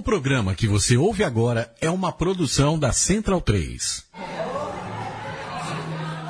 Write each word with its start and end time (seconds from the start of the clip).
O 0.00 0.02
programa 0.02 0.54
que 0.54 0.66
você 0.66 0.96
ouve 0.96 1.22
agora 1.22 1.70
é 1.78 1.90
uma 1.90 2.10
produção 2.10 2.78
da 2.78 2.90
Central 2.90 3.38
3. 3.38 4.06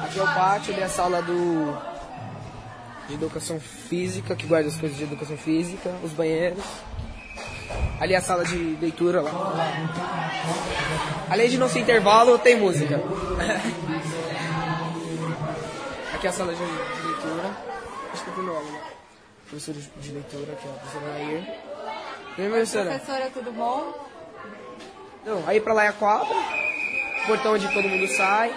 Aqui 0.02 0.18
é 0.18 0.22
o 0.24 0.26
pátio 0.26 0.74
da 0.74 0.88
sala 0.88 1.22
do 1.22 1.78
de 3.06 3.14
educação 3.14 3.60
física, 3.60 4.34
que 4.34 4.44
guarda 4.44 4.68
as 4.68 4.76
coisas 4.76 4.98
de 4.98 5.04
educação 5.04 5.36
física, 5.36 5.94
os 6.02 6.10
banheiros. 6.10 6.64
Ali 8.00 8.14
é 8.14 8.16
a 8.16 8.20
sala 8.20 8.44
de 8.44 8.56
leitura 8.80 9.22
lá. 9.22 9.30
Além 11.30 11.48
de 11.48 11.56
não 11.56 11.68
ser 11.68 11.78
intervalo, 11.78 12.40
tem 12.40 12.58
música. 12.58 12.96
Aqui 16.12 16.26
é 16.26 16.30
a 16.30 16.32
sala 16.32 16.52
de, 16.52 16.60
leitura. 16.60 17.56
Acho 18.12 18.24
que 18.24 18.32
tem 18.32 18.42
né? 18.42 18.80
Professor 19.48 19.74
de, 19.74 19.80
de 19.80 20.10
leitura, 20.10 20.54
aqui 20.54 20.66
é 20.66 20.70
a 20.70 20.74
professora 20.74 21.12
Nair. 21.12 21.44
E 22.40 22.42
aí, 22.42 22.48
professora? 22.48 22.90
Professora, 22.90 23.30
tudo 23.34 23.52
bom? 23.52 23.92
Não, 25.26 25.46
aí 25.46 25.60
pra 25.60 25.74
lá 25.74 25.84
é 25.84 25.88
a 25.88 25.92
quadra. 25.92 26.34
Portão 27.26 27.52
onde 27.52 27.68
todo 27.70 27.86
mundo 27.86 28.08
sai. 28.08 28.50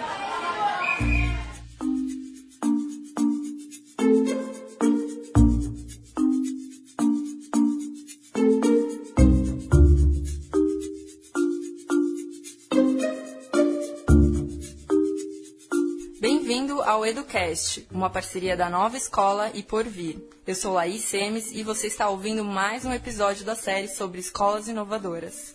EduCast, 17.06 17.86
uma 17.90 18.08
parceria 18.08 18.56
da 18.56 18.70
Nova 18.70 18.96
Escola 18.96 19.50
e 19.52 19.62
Por 19.62 19.84
Vir. 19.84 20.22
Eu 20.46 20.54
sou 20.54 20.72
Laís 20.72 21.02
Semes 21.04 21.52
e 21.52 21.62
você 21.62 21.86
está 21.86 22.08
ouvindo 22.08 22.44
mais 22.44 22.84
um 22.84 22.92
episódio 22.92 23.44
da 23.44 23.54
série 23.54 23.88
sobre 23.88 24.20
escolas 24.20 24.68
inovadoras. 24.68 25.54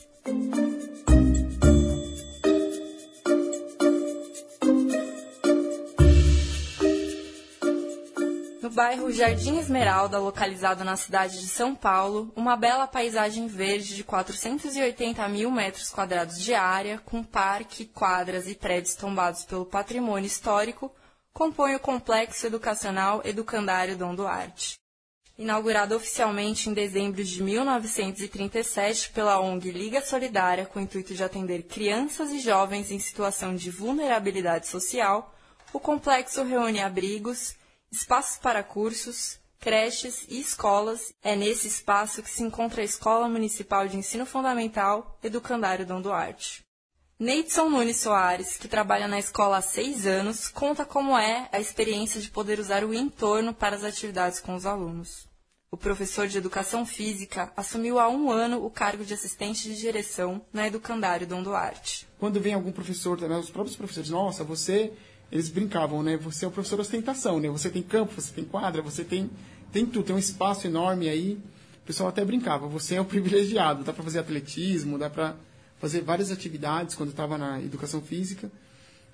No 8.62 8.70
bairro 8.70 9.12
Jardim 9.12 9.58
Esmeralda, 9.58 10.20
localizado 10.20 10.84
na 10.84 10.96
cidade 10.96 11.40
de 11.40 11.48
São 11.48 11.74
Paulo, 11.74 12.32
uma 12.36 12.56
bela 12.56 12.86
paisagem 12.86 13.48
verde 13.48 13.96
de 13.96 14.04
480 14.04 15.28
mil 15.28 15.50
metros 15.50 15.90
quadrados 15.90 16.40
de 16.40 16.54
área, 16.54 17.00
com 17.04 17.24
parque, 17.24 17.86
quadras 17.86 18.48
e 18.48 18.54
prédios 18.54 18.94
tombados 18.94 19.44
pelo 19.46 19.66
patrimônio 19.66 20.28
histórico, 20.28 20.94
compõe 21.34 21.76
o 21.76 21.80
Complexo 21.80 22.46
Educacional 22.46 23.22
Educandário 23.24 23.98
Dom 23.98 24.14
Duarte. 24.14 24.78
Inaugurado 25.38 25.96
oficialmente 25.96 26.70
em 26.70 26.74
dezembro 26.74 27.24
de 27.24 27.42
1937 27.42 29.12
pela 29.12 29.40
ONG 29.40 29.72
Liga 29.72 30.02
Solidária 30.02 30.66
com 30.66 30.80
o 30.80 30.82
intuito 30.82 31.14
de 31.14 31.24
atender 31.24 31.64
crianças 31.64 32.32
e 32.32 32.40
jovens 32.40 32.92
em 32.92 33.00
situação 33.00 33.56
de 33.56 33.72
vulnerabilidade 33.72 34.68
social, 34.68 35.34
o 35.72 35.80
complexo 35.80 36.44
reúne 36.44 36.82
abrigos, 36.82 37.56
espaços 37.92 38.38
para 38.38 38.64
cursos, 38.64 39.40
creches 39.60 40.26
e 40.28 40.40
escolas. 40.42 41.14
É 41.24 41.36
nesse 41.36 41.68
espaço 41.68 42.22
que 42.22 42.30
se 42.30 42.44
encontra 42.44 42.82
a 42.82 42.86
Escola 42.86 43.30
Municipal 43.30 43.88
de 43.88 43.98
Ensino 43.98 44.26
Fundamental 44.26 45.18
Educandário 45.24 45.86
Dom 45.86 46.02
Duarte. 46.02 46.69
Neidson 47.22 47.70
Nunes 47.70 47.98
Soares, 47.98 48.56
que 48.56 48.70
trabalha 48.70 49.06
na 49.06 49.20
escola 49.20 49.58
há 49.58 49.62
seis 49.62 50.08
anos, 50.08 50.48
conta 50.48 50.86
como 50.86 51.18
é 51.18 51.50
a 51.52 51.60
experiência 51.60 52.22
de 52.22 52.30
poder 52.30 52.62
usar 52.62 52.86
o 52.86 52.94
entorno 52.94 53.54
para 53.54 53.76
as 53.76 53.84
atividades 53.84 54.40
com 54.40 54.56
os 54.56 54.66
alunos. 54.66 55.28
O 55.70 55.76
professor 55.76 56.30
de 56.30 56.38
Educação 56.38 56.86
Física 56.86 57.52
assumiu 57.58 58.00
há 58.00 58.08
um 58.08 58.32
ano 58.32 58.66
o 58.66 58.70
cargo 58.70 59.04
de 59.04 59.14
assistente 59.14 59.68
de 59.68 59.78
direção 59.78 60.42
na 60.54 60.66
Educandário 60.66 61.28
Dom 61.28 61.44
Duarte. 61.44 62.08
Quando 62.18 62.40
vem 62.40 62.54
algum 62.54 62.72
professor, 62.72 63.20
né, 63.20 63.38
os 63.38 63.50
próprios 63.50 63.76
professores, 63.76 64.10
nossa, 64.10 64.46
você 64.46 64.94
eles 65.30 65.50
brincavam, 65.50 66.02
né? 66.02 66.16
Você 66.16 66.46
é 66.46 66.48
o 66.48 66.52
professor 66.52 66.80
ostentação, 66.80 67.38
né? 67.38 67.50
Você 67.50 67.70
tem 67.70 67.84
campo, 67.84 68.14
você 68.14 68.32
tem 68.32 68.46
quadra, 68.46 68.82
você 68.82 69.04
tem, 69.04 69.30
tem 69.74 69.86
tudo, 69.86 70.06
tem 70.06 70.16
um 70.16 70.20
espaço 70.20 70.68
enorme 70.68 71.10
aí. 71.10 71.34
O 71.84 71.86
pessoal 71.86 72.08
até 72.08 72.24
brincava, 72.24 72.66
você 72.66 72.96
é 72.96 73.02
o 73.02 73.04
privilegiado, 73.06 73.84
dá 73.84 73.92
para 73.92 74.06
fazer 74.06 74.20
atletismo, 74.20 74.98
dá 74.98 75.10
para 75.10 75.36
fazer 75.80 76.02
várias 76.02 76.32
atividades 76.32 76.94
quando 76.94 77.10
estava 77.10 77.38
na 77.38 77.62
educação 77.62 78.02
física. 78.02 78.52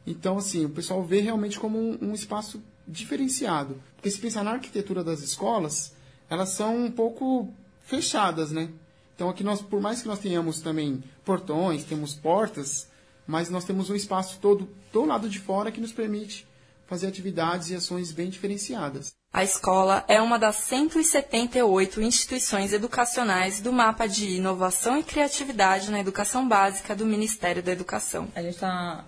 Então, 0.05 0.37
assim, 0.37 0.65
o 0.65 0.69
pessoal 0.69 1.03
vê 1.03 1.21
realmente 1.21 1.59
como 1.59 1.79
um, 1.79 1.97
um, 2.01 2.13
espaço 2.13 2.61
diferenciado. 2.87 3.81
Porque 3.95 4.11
se 4.11 4.19
pensar 4.19 4.43
na 4.43 4.51
arquitetura 4.51 5.03
das 5.03 5.21
escolas, 5.21 5.93
elas 6.29 6.49
são 6.49 6.85
um 6.85 6.91
pouco 6.91 7.51
fechadas, 7.83 8.51
né? 8.51 8.69
Então, 9.15 9.29
aqui 9.29 9.43
nós, 9.43 9.61
por 9.61 9.79
mais 9.79 10.01
que 10.01 10.07
nós 10.07 10.19
tenhamos 10.19 10.59
também 10.59 11.03
portões, 11.23 11.85
temos 11.85 12.13
portas, 12.13 12.87
mas 13.25 13.49
nós 13.49 13.63
temos 13.63 13.89
um 13.89 13.95
espaço 13.95 14.39
todo 14.39 14.67
do 14.91 15.05
lado 15.05 15.29
de 15.29 15.39
fora 15.39 15.71
que 15.71 15.81
nos 15.81 15.93
permite 15.93 16.45
fazer 16.85 17.07
atividades 17.07 17.69
e 17.69 17.75
ações 17.75 18.11
bem 18.11 18.29
diferenciadas. 18.29 19.15
A 19.35 19.43
escola 19.43 20.05
é 20.07 20.21
uma 20.21 20.39
das 20.39 20.55
178 20.55 22.01
instituições 22.01 22.71
educacionais 22.71 23.59
do 23.59 23.73
mapa 23.73 24.07
de 24.07 24.37
inovação 24.37 24.97
e 24.97 25.03
criatividade 25.03 25.91
na 25.91 25.99
educação 25.99 26.47
básica 26.47 26.95
do 26.95 27.05
Ministério 27.05 27.61
da 27.61 27.69
Educação. 27.69 28.29
A 28.33 28.41
gente 28.41 28.57
tá, 28.57 29.03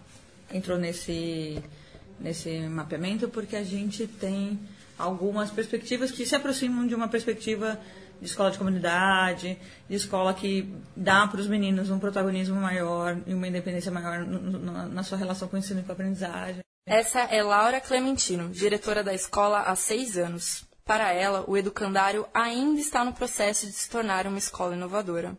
entrou 0.53 0.77
nesse, 0.77 1.63
nesse 2.19 2.59
mapeamento 2.59 3.29
porque 3.29 3.55
a 3.55 3.63
gente 3.63 4.05
tem 4.05 4.59
algumas 4.97 5.49
perspectivas 5.49 6.11
que 6.11 6.25
se 6.25 6.35
aproximam 6.35 6.85
de 6.85 6.93
uma 6.93 7.07
perspectiva 7.07 7.79
de 8.19 8.25
escola 8.25 8.51
de 8.51 8.57
comunidade, 8.57 9.57
de 9.89 9.95
escola 9.95 10.33
que 10.33 10.73
dá 10.95 11.27
para 11.27 11.39
os 11.39 11.47
meninos 11.47 11.89
um 11.89 11.99
protagonismo 11.99 12.55
maior 12.55 13.17
e 13.25 13.33
uma 13.33 13.47
independência 13.47 13.91
maior 13.91 14.25
na 14.25 15.03
sua 15.03 15.17
relação 15.17 15.47
com 15.47 15.55
o 15.55 15.59
ensino 15.59 15.79
e 15.79 15.83
com 15.83 15.91
a 15.91 15.93
aprendizagem. 15.93 16.61
Essa 16.85 17.21
é 17.21 17.43
Laura 17.43 17.81
Clementino, 17.81 18.49
diretora 18.49 19.03
da 19.03 19.13
escola 19.13 19.61
há 19.61 19.75
seis 19.75 20.17
anos. 20.17 20.65
Para 20.85 21.11
ela, 21.11 21.43
o 21.45 21.57
educandário 21.57 22.25
ainda 22.33 22.79
está 22.79 23.03
no 23.03 23.11
processo 23.11 23.65
de 23.65 23.73
se 23.73 23.89
tornar 23.89 24.25
uma 24.25 24.37
escola 24.37 24.73
inovadora. 24.73 25.37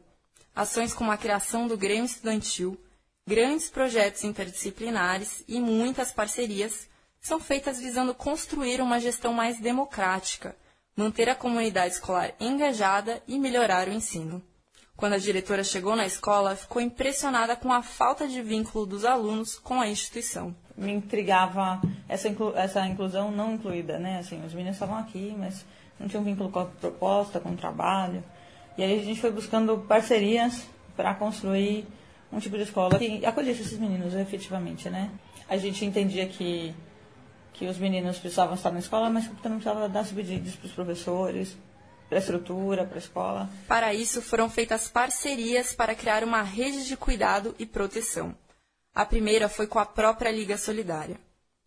Ações 0.54 0.92
como 0.92 1.10
a 1.10 1.16
criação 1.16 1.66
do 1.66 1.76
Grêmio 1.76 2.04
Estudantil, 2.04 2.78
grandes 3.26 3.70
projetos 3.70 4.24
interdisciplinares 4.24 5.42
e 5.48 5.58
muitas 5.58 6.12
parcerias 6.12 6.88
são 7.20 7.40
feitas 7.40 7.78
visando 7.78 8.14
construir 8.14 8.80
uma 8.80 9.00
gestão 9.00 9.32
mais 9.32 9.58
democrática, 9.58 10.54
manter 10.98 11.28
a 11.28 11.34
comunidade 11.36 11.94
escolar 11.94 12.32
engajada 12.40 13.22
e 13.28 13.38
melhorar 13.38 13.86
o 13.86 13.92
ensino. 13.92 14.42
Quando 14.96 15.12
a 15.12 15.18
diretora 15.18 15.62
chegou 15.62 15.94
na 15.94 16.04
escola, 16.04 16.56
ficou 16.56 16.82
impressionada 16.82 17.54
com 17.54 17.72
a 17.72 17.84
falta 17.84 18.26
de 18.26 18.42
vínculo 18.42 18.84
dos 18.84 19.04
alunos 19.04 19.60
com 19.60 19.80
a 19.80 19.86
instituição. 19.86 20.52
Me 20.76 20.90
intrigava 20.90 21.80
essa, 22.08 22.28
inclu 22.28 22.52
essa 22.56 22.84
inclusão 22.84 23.30
não 23.30 23.54
incluída, 23.54 23.96
né? 23.96 24.18
Assim, 24.18 24.44
os 24.44 24.52
meninos 24.52 24.74
estavam 24.74 24.98
aqui, 24.98 25.32
mas 25.38 25.64
não 26.00 26.08
tinham 26.08 26.24
vínculo 26.24 26.50
com 26.50 26.58
a 26.58 26.64
proposta, 26.64 27.38
com 27.38 27.50
o 27.50 27.56
trabalho. 27.56 28.24
E 28.76 28.82
aí 28.82 29.00
a 29.00 29.04
gente 29.04 29.20
foi 29.20 29.30
buscando 29.30 29.78
parcerias 29.86 30.66
para 30.96 31.14
construir 31.14 31.86
um 32.32 32.40
tipo 32.40 32.56
de 32.56 32.64
escola 32.64 32.98
que 32.98 33.24
acolhesse 33.24 33.62
esses 33.62 33.78
meninos 33.78 34.14
efetivamente, 34.14 34.90
né? 34.90 35.12
A 35.48 35.56
gente 35.56 35.84
entendia 35.84 36.26
que 36.26 36.74
que 37.58 37.66
os 37.66 37.76
meninos 37.76 38.18
precisavam 38.18 38.54
estar 38.54 38.70
na 38.70 38.78
escola, 38.78 39.10
mas 39.10 39.26
que 39.26 39.34
também 39.42 39.58
precisava 39.58 39.88
dar 39.88 40.04
subsídios 40.04 40.54
para 40.54 40.66
os 40.66 40.72
professores, 40.72 41.56
para 42.08 42.18
a 42.18 42.20
estrutura, 42.20 42.84
para 42.84 42.94
a 42.94 42.98
escola. 42.98 43.50
Para 43.66 43.92
isso, 43.92 44.22
foram 44.22 44.48
feitas 44.48 44.88
parcerias 44.88 45.74
para 45.74 45.94
criar 45.94 46.22
uma 46.22 46.42
rede 46.42 46.86
de 46.86 46.96
cuidado 46.96 47.54
e 47.58 47.66
proteção. 47.66 48.34
A 48.94 49.04
primeira 49.04 49.48
foi 49.48 49.66
com 49.66 49.80
a 49.80 49.84
própria 49.84 50.30
Liga 50.30 50.56
Solidária. 50.56 51.18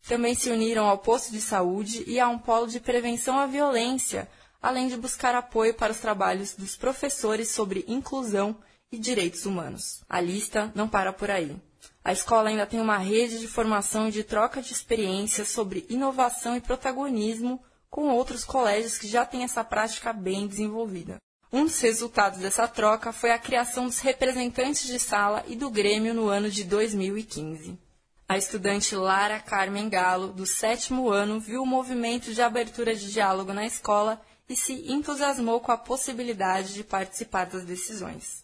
Também 0.07 0.34
se 0.34 0.50
uniram 0.50 0.85
ao 0.85 0.97
posto 0.97 1.31
de 1.31 1.41
saúde 1.41 2.03
e 2.07 2.19
a 2.19 2.28
um 2.28 2.40
polo 2.40 2.68
de 2.68 2.80
prevenção 2.80 3.38
à 3.38 3.46
violência, 3.46 4.28
além 4.62 4.88
de 4.88 4.97
buscar 4.97 5.35
apoio 5.35 5.74
para 5.74 5.91
os 5.91 6.00
trabalhos 6.00 6.56
dos 6.56 6.75
professores 6.75 7.50
sobre 7.50 7.85
inclusão 7.88 8.56
e 8.91 8.97
direitos 8.97 9.46
humanos. 9.46 10.04
A 10.10 10.21
lista 10.21 10.71
não 10.74 10.88
para 10.88 11.12
por 11.12 11.30
aí. 11.30 11.56
A 12.04 12.12
escola 12.12 12.50
ainda 12.50 12.66
tem 12.66 12.80
uma 12.80 12.98
rede 12.98 13.39
de 13.39 13.48
formação 13.48 14.07
e 14.07 14.12
de 14.12 14.24
troca 14.24 14.62
de 14.62 14.72
experiências 14.72 15.50
sobre 15.50 15.86
inovação 15.89 16.56
e 16.56 16.62
protagonismo 16.62 17.63
com 17.89 18.10
outros 18.10 18.44
colégios 18.44 18.98
que 18.98 19.07
já 19.07 19.25
têm 19.25 19.44
essa 19.44 19.63
prática 19.63 20.13
bem 20.13 20.48
desenvolvida. 20.48 21.18
Um 21.54 21.66
dos 21.66 21.80
resultados 21.81 22.39
dessa 22.39 22.68
troca 22.68 23.12
foi 23.12 23.31
a 23.31 23.38
criação 23.38 23.86
dos 23.86 24.00
representantes 24.00 24.88
de 24.88 24.98
sala 24.98 25.44
e 25.48 25.56
do 25.56 25.69
Grêmio 25.69 26.13
no 26.13 26.30
ano 26.30 26.50
de 26.50 26.63
2015. 26.63 27.78
A 28.27 28.38
estudante 28.38 28.95
Lara 28.95 29.42
Carmen 29.42 29.89
Galo, 29.89 30.31
do 30.31 30.45
sétimo 30.45 31.10
ano, 31.10 31.38
viu 31.38 31.62
o 31.62 31.66
movimento 31.66 32.34
de 32.34 32.42
abertura 32.42 32.95
de 32.95 33.12
diálogo 33.12 33.51
na 33.51 33.66
escola 33.66 34.22
e 34.48 34.56
se 34.56 34.89
entusiasmou 34.89 35.60
com 35.60 35.74
a 35.74 35.77
possibilidade 35.77 36.74
de 36.74 36.86
participar 36.86 37.48
das 37.48 37.66
decisões. 37.66 38.40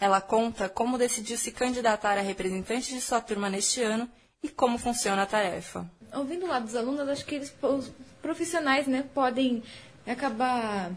Ela 0.00 0.20
conta 0.20 0.68
como 0.68 0.96
decidiu 0.96 1.36
se 1.36 1.52
candidatar 1.52 2.16
a 2.16 2.22
representante 2.22 2.94
de 2.94 3.00
sua 3.00 3.20
turma 3.20 3.50
neste 3.50 3.82
ano 3.82 4.08
e 4.42 4.48
como 4.48 4.78
funciona 4.78 5.22
a 5.22 5.26
tarefa. 5.26 5.88
Ouvindo 6.14 6.46
lá 6.46 6.58
dos 6.58 6.74
alunos, 6.74 7.06
acho 7.08 7.24
que 7.26 7.34
eles, 7.34 7.54
os 7.62 7.92
profissionais 8.22 8.86
né, 8.86 9.04
podem 9.14 9.62
acabar 10.06 10.90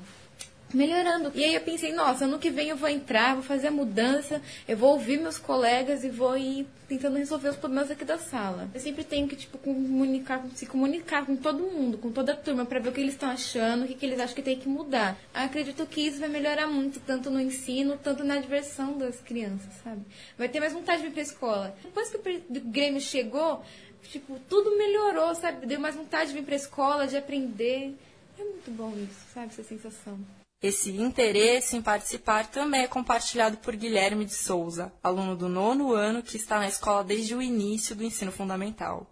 melhorando. 0.74 1.32
E 1.36 1.44
aí 1.44 1.56
eu 1.56 1.62
pensei, 1.62 1.94
nossa, 1.94 2.26
ano 2.26 2.40
que 2.40 2.50
vem 2.50 2.70
eu 2.70 2.78
vou 2.78 2.90
entrar, 2.90 3.36
vou 3.36 3.44
fazer 3.44 3.68
a 3.68 3.72
mudança, 3.72 4.42
eu 4.68 4.78
vou 4.78 4.92
ouvir 4.92 5.20
meus 5.20 5.38
colegas 5.38 6.04
e 6.04 6.10
vou 6.10 6.38
ir 6.38 6.68
tentando 6.88 7.18
resolver 7.18 7.50
os 7.50 7.56
problemas 7.56 7.90
aqui 7.90 8.06
da 8.06 8.18
sala. 8.18 8.70
Eu 8.74 8.80
sempre 8.80 9.04
tenho 9.04 9.28
que, 9.28 9.36
tipo, 9.36 9.58
comunicar, 9.58 10.44
se 10.54 10.66
comunicar 10.66 11.26
com 11.26 11.36
todo 11.36 11.60
mundo, 11.60 11.98
com 11.98 12.12
toda 12.12 12.34
a 12.34 12.36
turma, 12.36 12.66
para 12.66 12.80
ver 12.80 12.90
o 12.90 12.92
que 12.92 13.02
eles 13.02 13.14
estão 13.14 13.30
achando, 13.30 13.86
o 13.86 13.88
que, 13.88 13.96
que 13.96 14.06
eles 14.06 14.20
acham 14.20 14.36
que 14.36 14.42
tem 14.42 14.60
que 14.60 14.68
mudar. 14.68 15.18
Eu 15.34 15.42
acredito 15.42 15.86
que 15.86 16.02
isso 16.02 16.20
vai 16.20 16.30
melhorar 16.30 16.68
muito, 16.68 17.00
tanto 17.00 17.30
no 17.30 17.40
ensino, 17.40 17.98
tanto 17.98 18.24
na 18.24 18.38
diversão 18.38 18.98
das 18.98 19.20
crianças, 19.22 19.74
sabe? 19.84 20.02
Vai 20.38 20.50
ter 20.50 20.60
mais 20.60 20.74
vontade 20.74 21.02
de 21.02 21.08
ir 21.08 21.12
pra 21.12 21.22
escola. 21.22 21.76
Depois 21.84 22.10
que 22.10 22.18
o 22.18 22.62
Grêmio 22.66 23.02
chegou, 23.02 23.64
tipo, 24.04 24.40
tudo 24.50 24.78
melhorou, 24.78 25.34
sabe? 25.36 25.66
Deu 25.66 25.80
mais 25.80 25.96
vontade 25.96 26.30
de 26.30 26.38
vir 26.38 26.44
pra 26.44 26.56
escola, 26.56 27.08
de 27.08 27.18
aprender. 27.18 27.96
É 28.38 28.44
muito 28.44 28.72
bom 28.72 28.94
isso, 28.98 29.34
sabe? 29.34 29.48
Essa 29.48 29.64
sensação. 29.64 30.20
Esse 30.64 30.92
interesse 30.92 31.76
em 31.76 31.82
participar 31.82 32.50
também 32.50 32.84
é 32.84 32.88
compartilhado 32.88 33.58
por 33.58 33.76
Guilherme 33.76 34.24
de 34.24 34.34
Souza, 34.34 34.94
aluno 35.04 35.36
do 35.36 35.50
nono 35.50 35.92
ano 35.92 36.24
que 36.24 36.38
está 36.38 36.58
na 36.58 36.70
escola 36.70 37.04
desde 37.04 37.36
o 37.36 37.42
início 37.42 37.94
do 37.94 38.02
ensino 38.02 38.32
fundamental. 38.32 39.06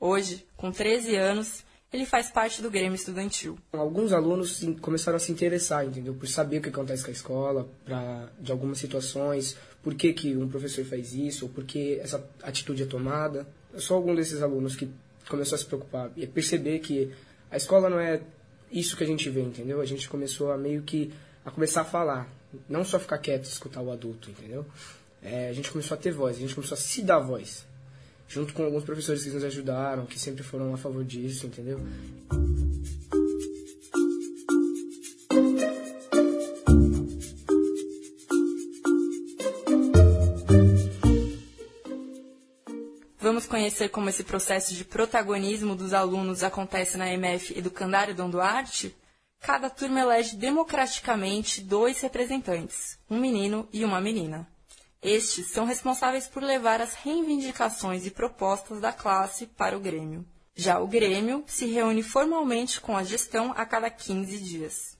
Hoje, 0.00 0.46
com 0.56 0.72
13 0.72 1.14
anos, 1.14 1.62
ele 1.92 2.06
faz 2.06 2.30
parte 2.30 2.62
do 2.62 2.70
Grêmio 2.70 2.94
Estudantil. 2.94 3.58
Alguns 3.74 4.10
alunos 4.10 4.64
começaram 4.80 5.16
a 5.16 5.20
se 5.20 5.30
interessar, 5.30 5.84
entendeu? 5.84 6.14
Por 6.14 6.26
saber 6.28 6.60
o 6.60 6.62
que 6.62 6.70
acontece 6.70 7.04
com 7.04 7.10
a 7.10 7.12
escola, 7.12 7.68
pra, 7.84 8.30
de 8.40 8.50
algumas 8.50 8.78
situações, 8.78 9.54
por 9.82 9.94
que, 9.94 10.14
que 10.14 10.34
um 10.34 10.48
professor 10.48 10.82
faz 10.86 11.12
isso, 11.12 11.44
ou 11.44 11.50
por 11.50 11.64
que 11.64 12.00
essa 12.00 12.26
atitude 12.42 12.84
é 12.84 12.86
tomada. 12.86 13.46
Só 13.76 13.96
algum 13.96 14.14
desses 14.14 14.40
alunos 14.42 14.74
que 14.74 14.90
começou 15.28 15.56
a 15.56 15.58
se 15.58 15.66
preocupar 15.66 16.10
e 16.16 16.26
perceber 16.26 16.78
que 16.78 17.12
a 17.50 17.58
escola 17.58 17.90
não 17.90 18.00
é 18.00 18.22
isso 18.70 18.96
que 18.96 19.04
a 19.04 19.06
gente 19.06 19.28
vê, 19.30 19.42
entendeu? 19.42 19.80
A 19.80 19.86
gente 19.86 20.08
começou 20.08 20.50
a 20.50 20.56
meio 20.56 20.82
que 20.82 21.12
a 21.44 21.50
começar 21.50 21.82
a 21.82 21.84
falar, 21.84 22.28
não 22.68 22.84
só 22.84 22.98
ficar 22.98 23.18
quieto 23.18 23.44
e 23.44 23.48
escutar 23.48 23.80
o 23.80 23.90
adulto, 23.90 24.30
entendeu? 24.30 24.66
É, 25.22 25.48
a 25.48 25.52
gente 25.52 25.70
começou 25.70 25.96
a 25.96 25.98
ter 25.98 26.12
voz, 26.12 26.36
a 26.36 26.40
gente 26.40 26.54
começou 26.54 26.74
a 26.74 26.78
se 26.78 27.02
dar 27.02 27.18
voz, 27.18 27.64
junto 28.28 28.52
com 28.52 28.64
alguns 28.64 28.84
professores 28.84 29.22
que 29.22 29.30
nos 29.30 29.44
ajudaram, 29.44 30.06
que 30.06 30.18
sempre 30.18 30.42
foram 30.42 30.74
a 30.74 30.76
favor 30.76 31.04
disso, 31.04 31.46
entendeu? 31.46 31.80
Conhecer 43.56 43.88
como 43.88 44.10
esse 44.10 44.22
processo 44.22 44.74
de 44.74 44.84
protagonismo 44.84 45.74
dos 45.74 45.94
alunos 45.94 46.42
acontece 46.42 46.98
na 46.98 47.10
MF 47.10 47.58
Educandário 47.58 48.14
Dom 48.14 48.28
Duarte? 48.28 48.94
Cada 49.40 49.70
turma 49.70 50.00
elege 50.00 50.36
democraticamente 50.36 51.62
dois 51.62 51.98
representantes, 52.02 52.98
um 53.08 53.18
menino 53.18 53.66
e 53.72 53.82
uma 53.82 53.98
menina. 53.98 54.46
Estes 55.00 55.46
são 55.46 55.64
responsáveis 55.64 56.28
por 56.28 56.42
levar 56.42 56.82
as 56.82 56.92
reivindicações 56.92 58.04
e 58.04 58.10
propostas 58.10 58.78
da 58.78 58.92
classe 58.92 59.46
para 59.46 59.74
o 59.74 59.80
Grêmio. 59.80 60.26
Já 60.54 60.78
o 60.78 60.86
Grêmio 60.86 61.42
se 61.46 61.64
reúne 61.64 62.02
formalmente 62.02 62.78
com 62.78 62.94
a 62.94 63.04
gestão 63.04 63.54
a 63.56 63.64
cada 63.64 63.88
15 63.88 64.36
dias. 64.36 64.98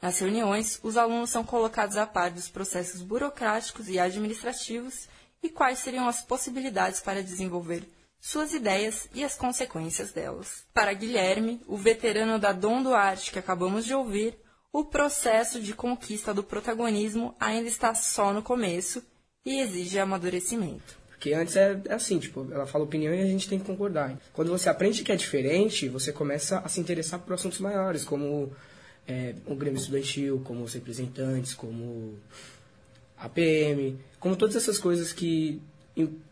Nas 0.00 0.20
reuniões, 0.20 0.78
os 0.80 0.96
alunos 0.96 1.30
são 1.30 1.42
colocados 1.42 1.96
a 1.96 2.06
par 2.06 2.30
dos 2.30 2.48
processos 2.48 3.02
burocráticos 3.02 3.88
e 3.88 3.98
administrativos 3.98 5.08
e 5.42 5.48
quais 5.48 5.78
seriam 5.78 6.08
as 6.08 6.22
possibilidades 6.22 7.00
para 7.00 7.22
desenvolver 7.22 7.82
suas 8.20 8.52
ideias 8.52 9.08
e 9.14 9.22
as 9.22 9.36
consequências 9.36 10.10
delas. 10.10 10.64
Para 10.74 10.92
Guilherme, 10.92 11.60
o 11.66 11.76
veterano 11.76 12.38
da 12.38 12.52
Dom 12.52 12.82
Duarte 12.82 13.30
que 13.30 13.38
acabamos 13.38 13.84
de 13.84 13.94
ouvir, 13.94 14.36
o 14.72 14.84
processo 14.84 15.60
de 15.60 15.72
conquista 15.72 16.34
do 16.34 16.42
protagonismo 16.42 17.34
ainda 17.38 17.68
está 17.68 17.94
só 17.94 18.32
no 18.32 18.42
começo 18.42 19.02
e 19.44 19.60
exige 19.60 19.98
amadurecimento. 19.98 20.98
Porque 21.08 21.32
antes 21.32 21.56
é, 21.56 21.80
é, 21.86 21.94
assim, 21.94 22.18
tipo, 22.18 22.46
ela 22.52 22.66
fala 22.66 22.84
opinião 22.84 23.14
e 23.14 23.22
a 23.22 23.26
gente 23.26 23.48
tem 23.48 23.58
que 23.58 23.64
concordar. 23.64 24.18
Quando 24.32 24.50
você 24.50 24.68
aprende 24.68 25.02
que 25.02 25.10
é 25.10 25.16
diferente, 25.16 25.88
você 25.88 26.12
começa 26.12 26.58
a 26.58 26.68
se 26.68 26.78
interessar 26.78 27.20
por 27.20 27.32
assuntos 27.32 27.58
maiores, 27.58 28.04
como 28.04 28.52
é, 29.08 29.34
o 29.46 29.54
Grêmio 29.54 29.78
Estudantil, 29.78 30.42
como 30.44 30.62
os 30.62 30.74
representantes, 30.74 31.54
como 31.54 32.18
a 33.18 33.28
PM, 33.28 33.98
como 34.20 34.36
todas 34.36 34.56
essas 34.56 34.78
coisas 34.78 35.12
que 35.12 35.60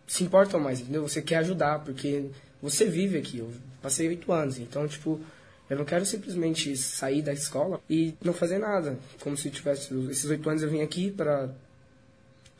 se 0.06 0.24
importam 0.24 0.60
mais, 0.60 0.80
entendeu? 0.80 1.02
Você 1.02 1.22
quer 1.22 1.36
ajudar, 1.36 1.80
porque 1.80 2.26
você 2.60 2.84
vive 2.84 3.18
aqui. 3.18 3.38
Eu 3.38 3.50
passei 3.80 4.08
oito 4.08 4.32
anos, 4.32 4.58
então, 4.58 4.86
tipo, 4.86 5.20
eu 5.68 5.78
não 5.78 5.84
quero 5.84 6.04
simplesmente 6.04 6.76
sair 6.76 7.22
da 7.22 7.32
escola 7.32 7.80
e 7.88 8.14
não 8.22 8.32
fazer 8.32 8.58
nada. 8.58 8.98
Como 9.20 9.36
se 9.36 9.50
tivesse. 9.50 9.94
Esses 10.10 10.26
oito 10.26 10.48
anos 10.48 10.62
eu 10.62 10.70
vim 10.70 10.82
aqui 10.82 11.10
para 11.10 11.50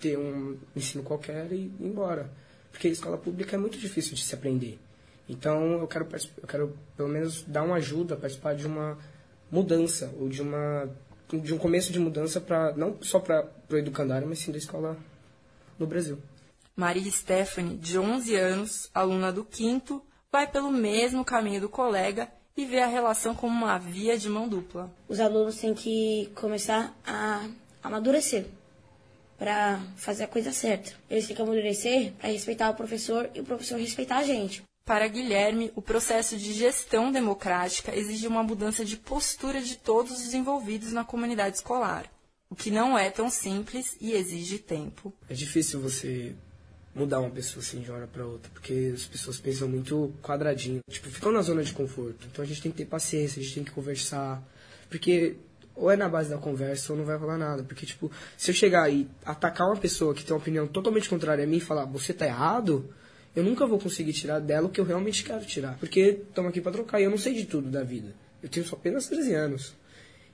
ter 0.00 0.19
um 0.19 0.56
ensino 0.75 1.05
qualquer 1.05 1.53
e 1.53 1.56
ir 1.56 1.73
embora. 1.81 2.31
Porque 2.70 2.88
escola 2.88 3.17
pública 3.19 3.56
é 3.56 3.59
muito 3.59 3.79
difícil 3.79 4.15
de 4.15 4.23
se 4.25 4.35
aprender. 4.35 4.79
Então 5.29 5.81
eu 5.81 5.87
quero, 5.87 6.06
eu 6.43 6.49
quero 6.49 6.77
pelo 6.97 7.09
menos 7.09 7.43
dar 7.47 7.62
uma 7.62 7.77
ajuda, 7.77 8.17
participar 8.17 8.55
de 8.55 8.67
uma 8.67 8.99
mudança 9.50 10.12
ou 10.19 10.29
de 10.29 10.43
uma 10.43 10.88
de 11.32 11.55
um 11.55 11.59
começo 11.59 11.93
de 11.93 11.99
mudança 11.99 12.41
para 12.41 12.73
não 12.76 12.97
só 13.03 13.19
para 13.19 13.49
o 13.71 13.76
educandário, 13.76 14.29
mas 14.29 14.38
sim 14.38 14.53
da 14.53 14.59
escola 14.59 14.97
no 15.79 15.87
Brasil. 15.87 16.19
Maria 16.76 17.11
Stephanie, 17.11 17.76
de 17.76 17.99
11 17.99 18.35
anos, 18.35 18.91
aluna 18.93 19.32
do 19.32 19.44
quinto, 19.44 20.03
vai 20.31 20.50
pelo 20.50 20.71
mesmo 20.71 21.25
caminho 21.25 21.61
do 21.61 21.69
colega 21.69 22.29
e 22.56 22.65
vê 22.65 22.81
a 22.81 22.87
relação 22.87 23.35
como 23.35 23.55
uma 23.55 23.79
via 23.79 24.19
de 24.19 24.29
mão 24.29 24.49
dupla. 24.49 24.93
Os 25.09 25.21
alunos 25.21 25.56
têm 25.56 25.75
que 25.75 26.31
começar 26.35 26.93
a 27.06 27.49
amadurecer 27.82 28.47
para 29.38 29.81
fazer 29.97 30.25
a 30.25 30.29
coisa 30.29 30.53
certa. 30.53 30.93
Eles 31.09 31.27
têm 31.27 31.37
que 31.37 31.43
amadurecer 31.43 32.12
para 32.12 32.31
respeitar 32.31 32.70
o 32.70 32.75
professor 32.75 33.31
e 33.35 33.41
o 33.41 33.44
professor 33.44 33.79
respeitar 33.79 34.19
a 34.19 34.25
gente. 34.25 34.62
Para 34.85 35.09
Guilherme, 35.09 35.73
o 35.75 35.81
processo 35.81 36.37
de 36.37 36.53
gestão 36.53 37.11
democrática 37.11 37.97
exige 37.97 38.27
uma 38.27 38.43
mudança 38.43 38.85
de 38.85 38.99
postura 38.99 39.63
de 39.63 39.77
todos 39.77 40.13
os 40.13 40.35
envolvidos 40.35 40.93
na 40.93 41.03
comunidade 41.03 41.57
escolar, 41.57 42.05
o 42.51 42.55
que 42.55 42.71
não 42.71 42.99
é 42.99 43.11
tão 43.11 43.31
simples 43.31 43.97
e 43.99 44.13
exige 44.13 44.59
tempo. 44.59 45.11
É 45.27 45.33
difícil 45.33 45.81
você 45.81 46.35
mudar 46.95 47.21
uma 47.21 47.31
pessoa 47.31 47.63
assim 47.63 47.81
de 47.81 47.91
uma 47.91 47.97
hora 47.97 48.07
para 48.07 48.27
outra, 48.27 48.51
porque 48.53 48.93
as 48.95 49.07
pessoas 49.07 49.41
pensam 49.41 49.67
muito 49.69 50.13
quadradinho, 50.23 50.81
tipo, 50.91 51.09
ficam 51.09 51.33
na 51.33 51.41
zona 51.41 51.65
de 51.65 51.73
conforto. 51.73 52.29
Então 52.31 52.45
a 52.45 52.47
gente 52.47 52.61
tem 52.61 52.71
que 52.71 52.77
ter 52.77 52.85
paciência, 52.85 53.41
a 53.41 53.43
gente 53.43 53.55
tem 53.55 53.65
que 53.65 53.71
conversar, 53.73 54.43
porque 54.91 55.39
ou 55.75 55.91
é 55.91 55.97
na 55.97 56.11
base 56.11 56.29
da 56.29 56.37
conversa 56.37 56.93
ou 56.93 56.99
não 56.99 57.07
vai 57.07 57.17
rolar 57.17 57.39
nada, 57.39 57.65
porque 57.65 57.87
tipo, 57.87 58.13
se 58.37 58.51
eu 58.51 58.55
chegar 58.55 58.93
e 58.93 59.09
atacar 59.25 59.67
uma 59.67 59.79
pessoa 59.79 60.15
que 60.15 60.23
tem 60.23 60.35
uma 60.35 60.43
opinião 60.43 60.67
totalmente 60.67 61.09
contrária 61.09 61.43
a 61.43 61.47
mim 61.47 61.57
e 61.57 61.61
falar, 61.61 61.87
você 61.87 62.13
tá 62.13 62.27
errado, 62.27 62.94
eu 63.34 63.43
nunca 63.43 63.67
vou 63.67 63.79
conseguir 63.79 64.12
tirar 64.12 64.38
dela 64.38 64.67
o 64.67 64.70
que 64.70 64.81
eu 64.81 64.84
realmente 64.84 65.24
quero 65.24 65.44
tirar. 65.44 65.76
Porque 65.79 66.22
estamos 66.29 66.50
aqui 66.50 66.60
para 66.60 66.72
trocar 66.72 67.00
e 67.00 67.05
eu 67.05 67.10
não 67.10 67.19
sei 67.19 67.34
de 67.34 67.44
tudo 67.44 67.70
da 67.70 67.82
vida. 67.82 68.14
Eu 68.43 68.48
tenho 68.48 68.67
só 68.67 68.76
apenas 68.76 69.08
13 69.08 69.34
anos. 69.34 69.74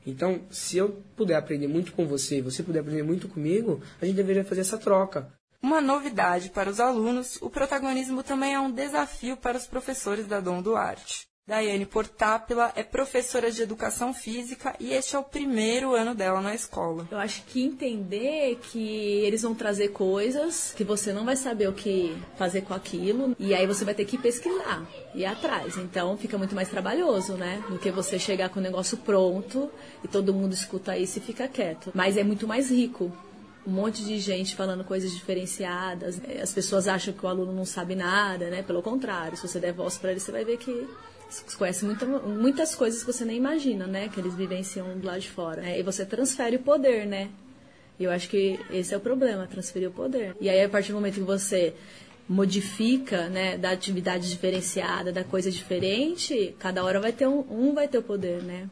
Então, 0.07 0.43
se 0.51 0.77
eu 0.77 1.03
puder 1.17 1.37
aprender 1.37 1.69
muito 1.69 1.93
com 1.93 2.07
você 2.07 2.39
e 2.39 2.43
você 2.43 2.63
puder 2.63 2.81
aprender 2.81 3.03
muito 3.03 3.29
comigo, 3.29 3.81
a 4.01 4.07
gente 4.07 4.17
deveria 4.17 4.45
fazer 4.45 4.63
essa 4.63 4.79
troca. 4.79 5.33
Uma 5.63 5.81
novidade 5.81 6.51
para 6.51 6.71
os 6.71 6.81
alunos, 6.81 7.37
o 7.43 7.51
protagonismo 7.51 8.23
também 8.23 8.55
é 8.55 8.61
um 8.61 8.71
desafio 8.71 9.37
para 9.37 9.59
os 9.59 9.67
professores 9.67 10.27
da 10.27 10.41
Dom 10.41 10.63
Duarte. 10.63 11.30
Daiane 11.51 11.85
Portápila 11.85 12.73
é 12.77 12.85
professora 12.85 13.51
de 13.51 13.61
educação 13.61 14.15
física 14.15 14.73
e 14.79 14.93
este 14.93 15.17
é 15.17 15.19
o 15.19 15.25
primeiro 15.25 15.97
ano 15.97 16.15
dela 16.15 16.41
na 16.41 16.55
escola. 16.55 17.09
Eu 17.11 17.19
acho 17.19 17.43
que 17.43 17.61
entender 17.61 18.57
que 18.71 19.25
eles 19.25 19.43
vão 19.43 19.53
trazer 19.53 19.89
coisas 19.89 20.73
que 20.77 20.85
você 20.85 21.13
não 21.13 21.25
vai 21.25 21.35
saber 21.35 21.69
o 21.69 21.73
que 21.73 22.17
fazer 22.37 22.61
com 22.61 22.73
aquilo 22.73 23.35
e 23.37 23.53
aí 23.53 23.67
você 23.67 23.85
vai 23.85 23.95
ter 23.95 24.05
que 24.05 24.17
pesquisar 24.17 24.87
e 25.13 25.23
ir 25.23 25.27
atrás. 25.27 25.77
Então 25.77 26.17
fica 26.17 26.39
muito 26.39 26.55
mais 26.55 26.69
trabalhoso, 26.69 27.35
né? 27.35 27.61
Do 27.69 27.81
que 27.81 27.91
você 27.91 28.17
chegar 28.17 28.51
com 28.51 28.61
o 28.61 28.63
negócio 28.63 28.97
pronto 28.99 29.69
e 30.05 30.07
todo 30.09 30.33
mundo 30.33 30.53
escuta 30.53 30.97
isso 30.97 31.19
e 31.19 31.21
fica 31.21 31.49
quieto. 31.49 31.91
Mas 31.93 32.17
é 32.17 32.23
muito 32.23 32.47
mais 32.47 32.71
rico 32.71 33.11
um 33.67 33.73
monte 33.73 34.05
de 34.05 34.21
gente 34.21 34.55
falando 34.55 34.85
coisas 34.85 35.11
diferenciadas. 35.11 36.21
As 36.41 36.53
pessoas 36.53 36.87
acham 36.87 37.13
que 37.13 37.27
o 37.27 37.29
aluno 37.29 37.53
não 37.53 37.65
sabe 37.65 37.97
nada, 37.97 38.49
né? 38.51 38.63
Pelo 38.63 38.83
contrário, 38.83 39.37
se 39.37 39.47
você 39.47 39.59
der 39.59 39.73
voz 39.73 39.99
para 39.99 40.13
ele, 40.13 40.21
você 40.21 40.31
vai 40.31 40.45
ver 40.45 40.57
que 40.57 40.89
conhece 41.57 41.85
muita, 41.85 42.05
muitas 42.07 42.75
coisas 42.75 43.03
que 43.03 43.13
você 43.13 43.25
nem 43.25 43.37
imagina, 43.37 43.87
né? 43.87 44.09
Que 44.09 44.21
eles 44.21 44.35
vivenciam 44.35 44.99
do 44.99 45.07
lado 45.07 45.21
de 45.21 45.31
fora. 45.31 45.65
É, 45.69 45.79
e 45.79 45.83
você 45.83 46.05
transfere 46.05 46.57
o 46.57 46.61
poder, 46.61 47.07
né? 47.07 47.31
E 47.99 48.05
eu 48.05 48.11
acho 48.11 48.29
que 48.29 48.59
esse 48.71 48.95
é 48.95 48.97
o 48.97 49.01
problema, 49.01 49.47
transferir 49.47 49.89
o 49.89 49.93
poder. 49.93 50.35
E 50.41 50.49
aí, 50.49 50.63
a 50.63 50.69
partir 50.69 50.93
do 50.93 50.95
momento 50.95 51.15
que 51.15 51.21
você 51.21 51.75
modifica, 52.29 53.29
né, 53.29 53.59
da 53.59 53.73
atividade 53.73 54.31
diferenciada, 54.31 55.13
da 55.13 55.25
coisa 55.25 55.51
diferente, 55.51 56.55
cada 56.59 56.85
hora 56.85 57.01
vai 57.01 57.13
ter 57.13 57.27
um, 57.27 57.41
um 57.51 57.75
vai 57.75 57.89
ter 57.89 57.99
o 57.99 58.03
poder, 58.03 58.43
né? 58.43 58.71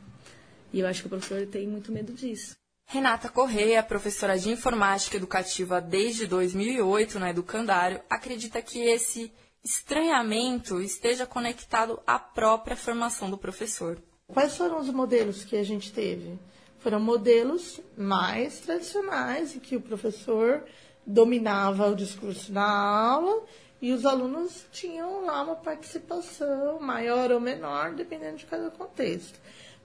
E 0.73 0.81
eu 0.81 0.87
acho 0.87 1.01
que 1.01 1.07
o 1.09 1.11
professor 1.11 1.47
tem 1.47 1.67
muito 1.67 1.91
medo 1.91 2.13
disso. 2.13 2.57
Renata 2.87 3.29
Correia, 3.29 3.83
professora 3.83 4.39
de 4.39 4.49
informática 4.49 5.17
educativa 5.17 5.79
desde 5.79 6.27
2008 6.27 7.19
na 7.19 7.31
Educandário, 7.31 8.01
acredita 8.09 8.63
que 8.63 8.79
esse 8.79 9.31
estranhamento 9.65 10.81
esteja 10.81 11.27
conectado 11.27 12.01
à 12.07 12.19
própria 12.19 12.77
formação 12.77 13.31
do 13.31 13.39
professor. 13.39 14.03
Quais 14.27 14.57
foram 14.57 14.79
os 14.79 14.91
modelos 14.91 15.45
que 15.45 15.57
a 15.57 15.63
gente 15.63 15.93
teve? 15.93 16.39
foram 16.79 17.01
modelos 17.01 17.81
mais 17.97 18.61
tradicionais, 18.61 19.55
em 19.55 19.59
que 19.59 19.77
o 19.77 19.81
professor 19.81 20.65
dominava 21.05 21.89
o 21.89 21.95
discurso 21.95 22.53
na 22.53 22.69
aula 22.69 23.43
e 23.81 23.93
os 23.93 24.05
alunos 24.05 24.67
tinham 24.73 25.25
lá 25.25 25.43
uma 25.43 25.57
participação 25.57 26.81
maior 26.81 27.31
ou 27.31 27.41
menor, 27.41 27.95
dependendo 27.95 28.37
de 28.37 28.47
cada 28.47 28.71
contexto. 28.71 29.39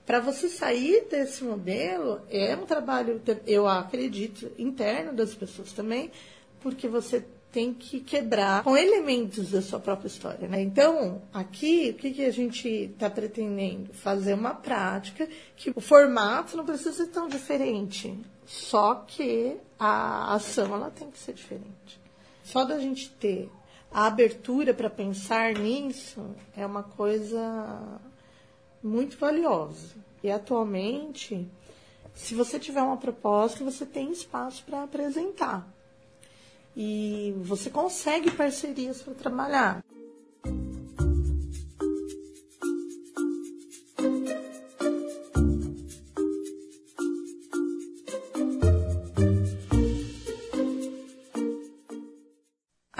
Para 0.06 0.20
você 0.20 0.48
sair 0.48 1.06
desse 1.08 1.42
modelo, 1.42 2.20
é 2.28 2.54
um 2.54 2.66
trabalho, 2.66 3.22
eu 3.46 3.66
acredito, 3.66 4.52
interno 4.58 5.12
das 5.14 5.34
pessoas 5.34 5.72
também, 5.72 6.10
porque 6.60 6.86
você 6.86 7.24
tem 7.54 7.72
que 7.72 8.00
quebrar 8.00 8.64
com 8.64 8.76
elementos 8.76 9.52
da 9.52 9.62
sua 9.62 9.78
própria 9.78 10.08
história. 10.08 10.48
Né? 10.48 10.60
Então, 10.60 11.22
aqui, 11.32 11.90
o 11.90 11.94
que, 11.94 12.10
que 12.10 12.24
a 12.24 12.32
gente 12.32 12.68
está 12.68 13.08
pretendendo? 13.08 13.94
Fazer 13.94 14.34
uma 14.34 14.54
prática 14.54 15.28
que 15.56 15.70
o 15.70 15.80
formato 15.80 16.56
não 16.56 16.66
precisa 16.66 16.92
ser 16.92 17.06
tão 17.12 17.28
diferente, 17.28 18.18
só 18.44 18.96
que 18.96 19.56
a 19.78 20.34
ação 20.34 20.74
ela 20.74 20.90
tem 20.90 21.08
que 21.08 21.18
ser 21.18 21.32
diferente. 21.32 22.00
Só 22.42 22.64
da 22.64 22.76
gente 22.80 23.08
ter 23.12 23.48
a 23.88 24.06
abertura 24.06 24.74
para 24.74 24.90
pensar 24.90 25.54
nisso 25.54 26.26
é 26.56 26.66
uma 26.66 26.82
coisa 26.82 28.00
muito 28.82 29.16
valiosa. 29.16 29.94
E 30.24 30.30
atualmente, 30.30 31.48
se 32.14 32.34
você 32.34 32.58
tiver 32.58 32.82
uma 32.82 32.96
proposta, 32.96 33.62
você 33.62 33.86
tem 33.86 34.10
espaço 34.10 34.64
para 34.64 34.82
apresentar 34.82 35.72
e 36.76 37.34
você 37.38 37.70
consegue 37.70 38.30
parcerias 38.30 39.02
para 39.02 39.14
trabalhar. 39.14 39.84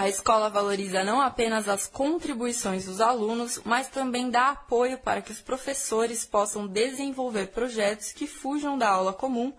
A 0.05 0.09
escola 0.09 0.51
valoriza 0.51 1.03
não 1.03 1.19
apenas 1.19 1.67
as 1.67 1.87
contribuições 1.87 2.85
dos 2.85 3.01
alunos, 3.01 3.59
mas 3.65 3.87
também 3.89 4.29
dá 4.29 4.49
apoio 4.49 4.99
para 4.99 5.19
que 5.19 5.31
os 5.31 5.41
professores 5.41 6.23
possam 6.23 6.67
desenvolver 6.67 7.47
projetos 7.47 8.11
que 8.11 8.27
fujam 8.27 8.77
da 8.77 8.87
aula 8.87 9.11
comum 9.11 9.51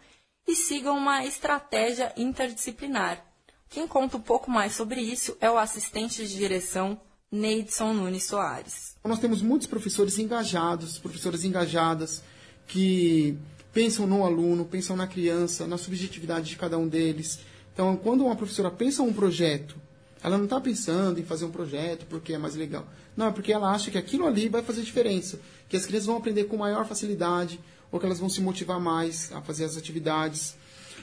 e 0.47 0.55
sigam 0.55 0.97
uma 0.97 1.25
estratégia 1.25 2.13
interdisciplinar, 2.17 3.27
quem 3.69 3.87
conta 3.87 4.17
um 4.17 4.21
pouco 4.21 4.51
mais 4.51 4.75
sobre 4.75 5.01
isso 5.01 5.37
é 5.41 5.51
o 5.51 5.59
assistente 5.59 6.27
de 6.27 6.35
direção 6.35 7.01
Neidson 7.31 7.93
Nunes 7.93 8.25
Soares. 8.25 8.97
Nós 9.05 9.19
temos 9.19 9.43
muitos 9.43 9.67
professores 9.67 10.19
engajados, 10.19 10.99
professoras 10.99 11.45
engajadas, 11.45 12.23
que 12.67 13.37
pensam 13.73 14.07
no 14.07 14.25
aluno, 14.25 14.65
pensam 14.65 14.97
na 14.97 15.07
criança, 15.07 15.67
na 15.67 15.79
subjetividade 15.79 16.49
de 16.49 16.57
cada 16.57 16.79
um 16.79 16.89
deles. 16.89 17.41
Então, 17.73 17.97
quando 17.97 18.25
uma 18.25 18.37
professora 18.37 18.71
pensa 18.71 19.03
um 19.03 19.13
projeto, 19.13 19.77
ela 20.23 20.39
não 20.39 20.45
está 20.45 20.61
pensando 20.61 21.21
em 21.21 21.25
fazer 21.25 21.45
um 21.45 21.51
projeto 21.51 22.07
porque 22.07 22.33
é 22.33 22.39
mais 22.39 22.55
legal. 22.55 22.87
Não, 23.17 23.27
é 23.27 23.31
porque 23.31 23.53
ela 23.53 23.71
acha 23.71 23.91
que 23.91 23.99
aquilo 23.99 24.27
ali 24.27 24.49
vai 24.49 24.63
fazer 24.63 24.83
diferença, 24.83 25.39
que 25.69 25.77
as 25.77 25.87
crianças 25.87 26.07
vão 26.07 26.17
aprender 26.17 26.45
com 26.45 26.57
maior 26.57 26.87
facilidade, 26.87 27.61
ou 27.91 28.01
que 28.01 28.07
elas 28.07 28.19
vão 28.19 28.29
se 28.29 28.41
motivar 28.41 28.81
mais 28.81 29.31
a 29.33 29.41
fazer 29.41 29.65
as 29.65 29.77
atividades. 29.77 30.57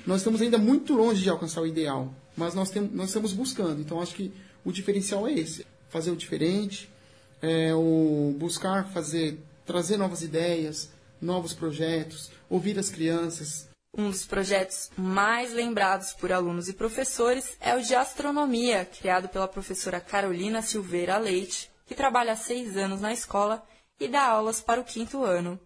Nós 0.05 0.21
estamos 0.21 0.41
ainda 0.41 0.57
muito 0.57 0.93
longe 0.93 1.21
de 1.21 1.29
alcançar 1.29 1.61
o 1.61 1.67
ideal, 1.67 2.13
mas 2.35 2.53
nós, 2.53 2.69
tem, 2.69 2.81
nós 2.81 3.07
estamos 3.07 3.33
buscando. 3.33 3.81
Então, 3.81 4.01
acho 4.01 4.15
que 4.15 4.31
o 4.65 4.71
diferencial 4.71 5.27
é 5.27 5.33
esse: 5.33 5.65
fazer 5.89 6.11
o 6.11 6.15
diferente, 6.15 6.89
é, 7.41 7.73
o 7.73 8.35
buscar 8.37 8.89
fazer, 8.91 9.39
trazer 9.65 9.97
novas 9.97 10.21
ideias, 10.21 10.89
novos 11.21 11.53
projetos, 11.53 12.31
ouvir 12.49 12.77
as 12.79 12.89
crianças. 12.89 13.67
Um 13.95 14.09
dos 14.09 14.25
projetos 14.25 14.89
mais 14.97 15.53
lembrados 15.53 16.13
por 16.13 16.31
alunos 16.31 16.67
e 16.67 16.73
professores 16.73 17.55
é 17.59 17.75
o 17.75 17.81
de 17.81 17.93
astronomia, 17.93 18.85
criado 18.85 19.29
pela 19.29 19.47
professora 19.47 19.99
Carolina 19.99 20.63
Silveira 20.63 21.17
Leite, 21.17 21.69
que 21.85 21.93
trabalha 21.93 22.33
há 22.33 22.35
seis 22.35 22.75
anos 22.75 23.01
na 23.01 23.13
escola 23.13 23.63
e 23.99 24.07
dá 24.07 24.23
aulas 24.23 24.61
para 24.61 24.81
o 24.81 24.83
quinto 24.83 25.23
ano. 25.23 25.59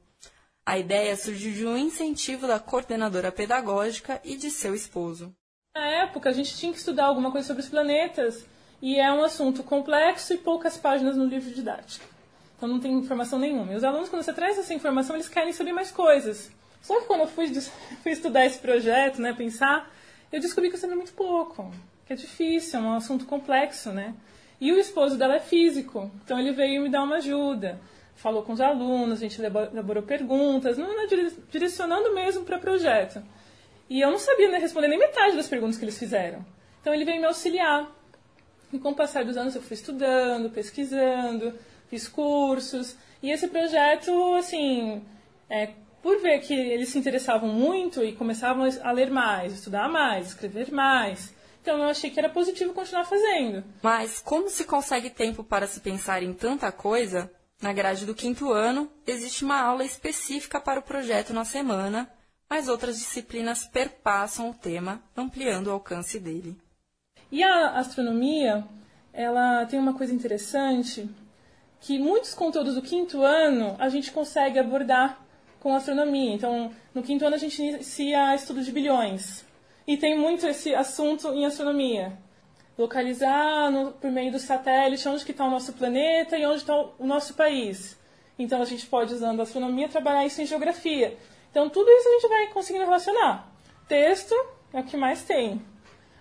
A 0.68 0.78
ideia 0.78 1.16
surgiu 1.16 1.54
de 1.54 1.66
um 1.66 1.78
incentivo 1.78 2.46
da 2.46 2.60
coordenadora 2.60 3.32
pedagógica 3.32 4.20
e 4.22 4.36
de 4.36 4.52
seu 4.52 4.76
esposo. 4.76 5.34
Na 5.74 5.88
época, 5.88 6.30
a 6.30 6.34
gente 6.34 6.58
tinha 6.58 6.74
que 6.74 6.78
estudar 6.78 7.06
alguma 7.06 7.32
coisa 7.32 7.48
sobre 7.48 7.64
os 7.64 7.70
planetas 7.70 8.46
e 8.82 9.00
é 9.00 9.10
um 9.10 9.24
assunto 9.24 9.64
complexo 9.64 10.34
e 10.34 10.38
poucas 10.38 10.76
páginas 10.76 11.16
no 11.16 11.24
livro 11.24 11.50
didático. 11.54 12.06
Então 12.58 12.68
não 12.68 12.82
tem 12.82 12.92
informação 12.92 13.40
nenhuma. 13.40 13.72
E 13.72 13.78
os 13.78 13.84
alunos, 13.86 14.10
quando 14.10 14.24
você 14.24 14.34
traz 14.34 14.58
essa 14.58 14.74
informação, 14.74 15.16
eles 15.16 15.30
querem 15.30 15.54
saber 15.54 15.72
mais 15.72 15.90
coisas. 15.90 16.52
Só 16.82 17.00
que 17.00 17.08
quando 17.08 17.22
eu 17.22 17.28
fui, 17.28 17.48
fui 18.04 18.12
estudar 18.12 18.46
esse 18.46 18.60
projeto, 18.60 19.22
né, 19.22 19.32
pensar, 19.32 19.90
eu 20.34 20.42
descobri 20.42 20.70
que 20.70 20.76
eu 20.76 20.82
sabia 20.82 20.98
muito 20.98 21.14
pouco, 21.14 21.72
que 22.06 22.12
é 22.12 22.16
difícil, 22.18 22.78
é 22.78 22.84
um 22.84 22.94
assunto 22.94 23.26
complexo, 23.26 23.94
né? 23.94 24.14
E 24.60 24.74
o 24.74 24.78
esposo 24.78 25.18
dela 25.18 25.38
é 25.38 25.40
físico, 25.40 26.12
então 26.26 26.38
ele 26.38 26.52
veio 26.52 26.82
me 26.82 26.90
dar 26.90 27.04
uma 27.04 27.16
ajuda. 27.16 27.80
Falou 28.18 28.42
com 28.42 28.52
os 28.52 28.60
alunos, 28.60 29.20
a 29.20 29.22
gente 29.22 29.40
elaborou 29.40 30.02
perguntas, 30.02 30.76
não, 30.76 30.90
direcionando 31.50 32.14
mesmo 32.16 32.44
para 32.44 32.58
o 32.58 32.60
projeto. 32.60 33.24
E 33.88 34.02
eu 34.02 34.10
não 34.10 34.18
sabia 34.18 34.50
né, 34.50 34.58
responder 34.58 34.88
nem 34.88 34.98
metade 34.98 35.36
das 35.36 35.48
perguntas 35.48 35.78
que 35.78 35.86
eles 35.86 35.98
fizeram. 35.98 36.44
Então 36.82 36.94
ele 36.94 37.06
veio 37.06 37.22
me 37.22 37.28
auxiliar. 37.28 37.90
E 38.74 38.80
com 38.80 38.90
o 38.90 38.96
passar 38.96 39.24
dos 39.24 39.38
anos 39.38 39.56
eu 39.56 39.62
fui 39.62 39.76
estudando, 39.76 40.50
pesquisando, 40.50 41.54
fiz 41.90 42.08
cursos. 42.08 42.98
E 43.22 43.30
esse 43.30 43.48
projeto, 43.48 44.12
assim, 44.34 45.02
é, 45.48 45.70
por 46.02 46.20
ver 46.20 46.40
que 46.40 46.54
eles 46.54 46.90
se 46.90 46.98
interessavam 46.98 47.50
muito 47.50 48.04
e 48.04 48.14
começavam 48.14 48.68
a 48.82 48.92
ler 48.92 49.12
mais, 49.12 49.54
estudar 49.54 49.88
mais, 49.88 50.30
escrever 50.30 50.72
mais. 50.72 51.34
Então 51.62 51.78
eu 51.78 51.90
achei 51.90 52.10
que 52.10 52.18
era 52.18 52.30
positivo 52.30 52.74
continuar 52.74 53.06
fazendo. 53.06 53.64
Mas 53.84 54.22
como 54.22 54.50
se 54.50 54.64
consegue 54.64 55.10
tempo 55.12 55.44
para 55.44 55.68
se 55.68 55.82
pensar 55.82 56.24
em 56.24 56.34
tanta 56.34 56.72
coisa? 56.72 57.30
Na 57.62 57.74
grade 57.74 58.06
do 58.06 58.14
quinto 58.14 58.52
ano, 58.52 58.90
existe 59.06 59.44
uma 59.44 59.60
aula 59.60 59.84
específica 59.84 60.62
para 60.62 60.80
o 60.80 60.84
projeto 60.84 61.34
na 61.34 61.44
semana, 61.44 62.10
mas 62.48 62.68
outras 62.68 62.98
disciplinas 63.00 63.66
perpassam 63.66 64.52
o 64.52 64.54
tema, 64.54 65.02
ampliando 65.16 65.68
o 65.68 65.72
alcance 65.72 66.20
dele. 66.20 66.56
E 67.32 67.44
a 67.44 67.72
astronomia, 67.72 68.64
ela 69.12 69.66
tem 69.66 69.80
uma 69.80 69.96
coisa 69.96 70.14
interessante, 70.14 71.10
que 71.82 71.98
muitos 71.98 72.34
conteúdos 72.34 72.76
do 72.76 72.82
quinto 72.82 73.24
ano 73.24 73.76
a 73.80 73.90
gente 73.90 74.12
consegue 74.12 74.60
abordar 74.60 75.20
com 75.60 75.76
astronomia. 75.76 76.34
Então, 76.34 76.72
no 76.94 77.02
quinto 77.02 77.26
ano 77.26 77.36
a 77.36 77.40
gente 77.40 77.62
inicia 77.62 78.36
estudo 78.36 78.64
de 78.64 78.72
bilhões. 78.72 79.44
E 79.88 79.98
tem 79.98 80.18
muito 80.18 80.46
esse 80.46 80.76
assunto 80.76 81.30
em 81.34 81.46
astronomia. 81.46 82.18
Localizar 82.78 83.72
no, 83.72 83.92
por 83.94 84.12
meio 84.12 84.32
do 84.32 84.40
satélite 84.40 85.08
onde 85.08 85.30
está 85.30 85.46
o 85.46 85.50
nosso 85.50 85.74
planeta 85.74 86.38
e 86.38 86.46
onde 86.46 86.58
está 86.58 86.76
o 86.76 87.06
nosso 87.06 87.34
país. 87.34 87.98
Então, 88.38 88.62
a 88.62 88.66
gente 88.66 88.86
pode, 88.86 89.14
usando 89.14 89.40
a 89.40 89.44
astronomia, 89.44 89.90
trabalhar 89.90 90.26
isso 90.26 90.42
em 90.42 90.46
geografia. 90.46 91.18
Então, 91.50 91.70
tudo 91.70 91.90
isso 91.90 92.08
a 92.08 92.12
gente 92.12 92.28
vai 92.28 92.48
conseguindo 92.48 92.86
relacionar. 92.86 93.52
Texto 93.88 94.36
é 94.74 94.80
o 94.80 94.84
que 94.84 94.96
mais 94.96 95.24
tem. 95.24 95.62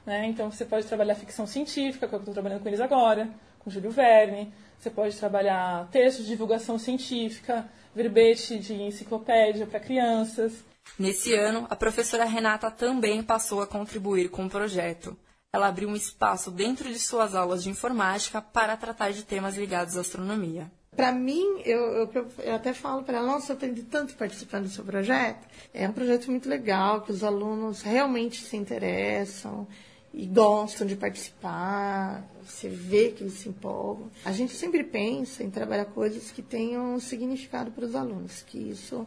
Né? 0.07 0.27
Então, 0.27 0.51
você 0.51 0.65
pode 0.65 0.87
trabalhar 0.87 1.15
ficção 1.15 1.47
científica, 1.47 2.09
que 2.09 2.15
é 2.15 2.17
eu 2.17 2.21
estou 2.21 2.33
trabalhando 2.33 2.63
com 2.63 2.69
eles 2.69 2.81
agora, 2.81 3.29
com 3.59 3.69
Júlio 3.69 3.91
Verne. 3.91 4.53
Você 4.79 4.89
pode 4.89 5.17
trabalhar 5.17 5.89
textos 5.91 6.25
de 6.25 6.31
divulgação 6.31 6.79
científica, 6.79 7.69
verbete 7.95 8.59
de 8.59 8.75
enciclopédia 8.75 9.67
para 9.67 9.81
crianças. 9.81 10.65
Nesse 10.99 11.35
ano, 11.35 11.67
a 11.69 11.75
professora 11.75 12.25
Renata 12.25 12.71
também 12.71 13.23
passou 13.23 13.61
a 13.61 13.67
contribuir 13.67 14.31
com 14.31 14.47
o 14.47 14.51
projeto. 14.51 15.17
Ela 15.53 15.69
abriu 15.69 15.89
um 15.89 15.97
espaço 15.97 16.51
dentro 16.51 16.93
de 16.93 16.99
suas 16.99 17.35
aulas 17.35 17.63
de 17.63 17.71
informática 17.71 18.43
para 18.43 18.77
tratar 18.77 19.13
de 19.13 19.25
temas 19.25 19.57
ligados 19.57 19.97
à 19.97 20.01
astronomia 20.01 20.71
para 20.97 21.13
mim, 21.13 21.61
eu, 21.65 22.09
eu, 22.15 22.27
eu, 22.39 22.55
até 22.55 22.73
falo 22.73 23.03
para 23.03 23.19
ela, 23.19 23.27
nossa, 23.27 23.53
eu 23.53 23.57
aprendi 23.57 23.83
tanto 23.83 24.15
participando 24.15 24.65
do 24.65 24.71
seu 24.71 24.83
projeto. 24.83 25.47
É 25.73 25.87
um 25.87 25.93
projeto 25.93 26.31
muito 26.31 26.49
legal, 26.49 27.03
que 27.03 27.13
os 27.13 27.23
alunos 27.23 27.83
realmente 27.83 28.43
se 28.43 28.57
interessam 28.57 29.69
e 30.13 30.25
gostam 30.25 30.87
de 30.87 30.97
participar. 30.97 32.25
Você 32.43 32.71
vê 32.71 33.11
que 33.11 33.23
eles 33.23 33.35
se 33.35 33.51
empolgam. 33.51 34.11
A 34.25 34.33
gente 34.33 34.55
sempre 34.55 34.83
pensa 34.83 35.45
em 35.45 35.51
trabalhar 35.51 35.85
coisas 35.85 36.31
que 36.31 36.41
tenham 36.41 36.99
significado 36.99 37.71
para 37.71 37.85
os 37.85 37.95
alunos, 37.95 38.43
que 38.43 38.59
isso 38.59 39.07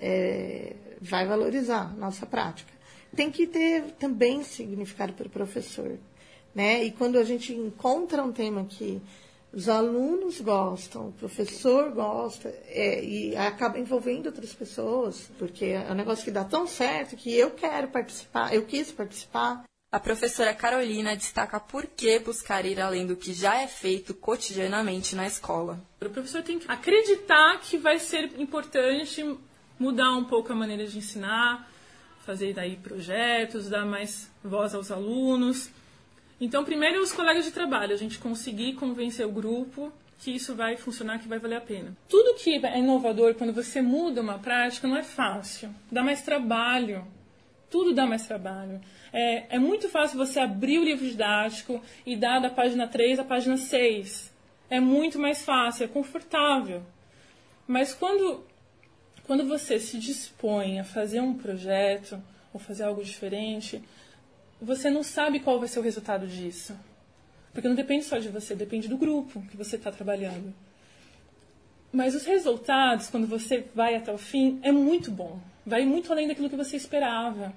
é, 0.00 0.74
vai 0.98 1.26
valorizar 1.26 1.92
a 1.92 2.00
nossa 2.00 2.24
prática. 2.24 2.77
Tem 3.14 3.30
que 3.30 3.46
ter 3.46 3.92
também 3.98 4.42
significado 4.42 5.12
para 5.12 5.26
o 5.26 5.30
professor. 5.30 5.98
Né? 6.54 6.84
E 6.84 6.90
quando 6.90 7.18
a 7.18 7.24
gente 7.24 7.52
encontra 7.52 8.22
um 8.22 8.32
tema 8.32 8.64
que 8.64 9.00
os 9.52 9.68
alunos 9.68 10.40
gostam, 10.40 11.08
o 11.08 11.12
professor 11.12 11.90
gosta 11.90 12.48
é, 12.66 13.02
e 13.02 13.36
acaba 13.36 13.78
envolvendo 13.78 14.26
outras 14.26 14.52
pessoas, 14.52 15.30
porque 15.38 15.66
é 15.66 15.90
um 15.90 15.94
negócio 15.94 16.24
que 16.24 16.30
dá 16.30 16.44
tão 16.44 16.66
certo 16.66 17.16
que 17.16 17.34
eu 17.34 17.50
quero 17.50 17.88
participar, 17.88 18.54
eu 18.54 18.64
quis 18.66 18.92
participar. 18.92 19.64
A 19.90 19.98
professora 19.98 20.52
Carolina 20.52 21.16
destaca 21.16 21.58
por 21.58 21.86
que 21.86 22.18
buscar 22.18 22.66
ir 22.66 22.78
além 22.78 23.06
do 23.06 23.16
que 23.16 23.32
já 23.32 23.62
é 23.62 23.66
feito 23.66 24.12
cotidianamente 24.12 25.16
na 25.16 25.26
escola. 25.26 25.80
O 26.02 26.10
professor 26.10 26.42
tem 26.42 26.58
que 26.58 26.70
acreditar 26.70 27.58
que 27.60 27.78
vai 27.78 27.98
ser 27.98 28.38
importante 28.38 29.24
mudar 29.78 30.14
um 30.14 30.24
pouco 30.24 30.52
a 30.52 30.56
maneira 30.56 30.86
de 30.86 30.98
ensinar, 30.98 31.67
fazer 32.28 32.52
daí 32.52 32.76
projetos, 32.76 33.70
dar 33.70 33.86
mais 33.86 34.30
voz 34.44 34.74
aos 34.74 34.90
alunos. 34.90 35.70
Então, 36.38 36.62
primeiro 36.62 37.00
os 37.00 37.10
colegas 37.10 37.46
de 37.46 37.50
trabalho, 37.50 37.94
a 37.94 37.96
gente 37.96 38.18
conseguir 38.18 38.74
convencer 38.74 39.24
o 39.26 39.32
grupo 39.32 39.90
que 40.18 40.32
isso 40.32 40.54
vai 40.54 40.76
funcionar, 40.76 41.18
que 41.20 41.26
vai 41.26 41.38
valer 41.38 41.56
a 41.56 41.60
pena. 41.62 41.96
Tudo 42.06 42.34
que 42.34 42.60
é 42.66 42.78
inovador, 42.78 43.34
quando 43.34 43.54
você 43.54 43.80
muda 43.80 44.20
uma 44.20 44.38
prática, 44.38 44.86
não 44.86 44.98
é 44.98 45.02
fácil. 45.02 45.74
Dá 45.90 46.02
mais 46.02 46.20
trabalho. 46.20 47.02
Tudo 47.70 47.94
dá 47.94 48.04
mais 48.04 48.26
trabalho. 48.26 48.78
É, 49.10 49.56
é 49.56 49.58
muito 49.58 49.88
fácil 49.88 50.18
você 50.18 50.38
abrir 50.38 50.78
o 50.78 50.84
livro 50.84 51.06
didático 51.06 51.80
e 52.04 52.14
dar 52.14 52.40
da 52.40 52.50
página 52.50 52.86
3 52.86 53.20
à 53.20 53.24
página 53.24 53.56
6. 53.56 54.30
É 54.68 54.78
muito 54.78 55.18
mais 55.18 55.42
fácil, 55.46 55.84
é 55.84 55.88
confortável. 55.88 56.82
Mas 57.66 57.94
quando, 57.94 58.44
quando 59.28 59.44
você 59.44 59.78
se 59.78 59.98
dispõe 59.98 60.80
a 60.80 60.84
fazer 60.84 61.20
um 61.20 61.34
projeto 61.34 62.18
ou 62.50 62.58
fazer 62.58 62.84
algo 62.84 63.04
diferente, 63.04 63.82
você 64.58 64.88
não 64.88 65.02
sabe 65.02 65.38
qual 65.38 65.58
vai 65.58 65.68
ser 65.68 65.78
o 65.80 65.82
resultado 65.82 66.26
disso. 66.26 66.74
Porque 67.52 67.68
não 67.68 67.74
depende 67.76 68.06
só 68.06 68.16
de 68.16 68.30
você, 68.30 68.54
depende 68.54 68.88
do 68.88 68.96
grupo 68.96 69.42
que 69.50 69.56
você 69.56 69.76
está 69.76 69.92
trabalhando. 69.92 70.54
Mas 71.92 72.14
os 72.14 72.24
resultados, 72.24 73.10
quando 73.10 73.26
você 73.26 73.66
vai 73.74 73.96
até 73.96 74.10
o 74.10 74.16
fim, 74.16 74.60
é 74.62 74.72
muito 74.72 75.10
bom. 75.10 75.38
Vai 75.66 75.84
muito 75.84 76.10
além 76.10 76.26
daquilo 76.26 76.48
que 76.48 76.56
você 76.56 76.78
esperava. 76.78 77.52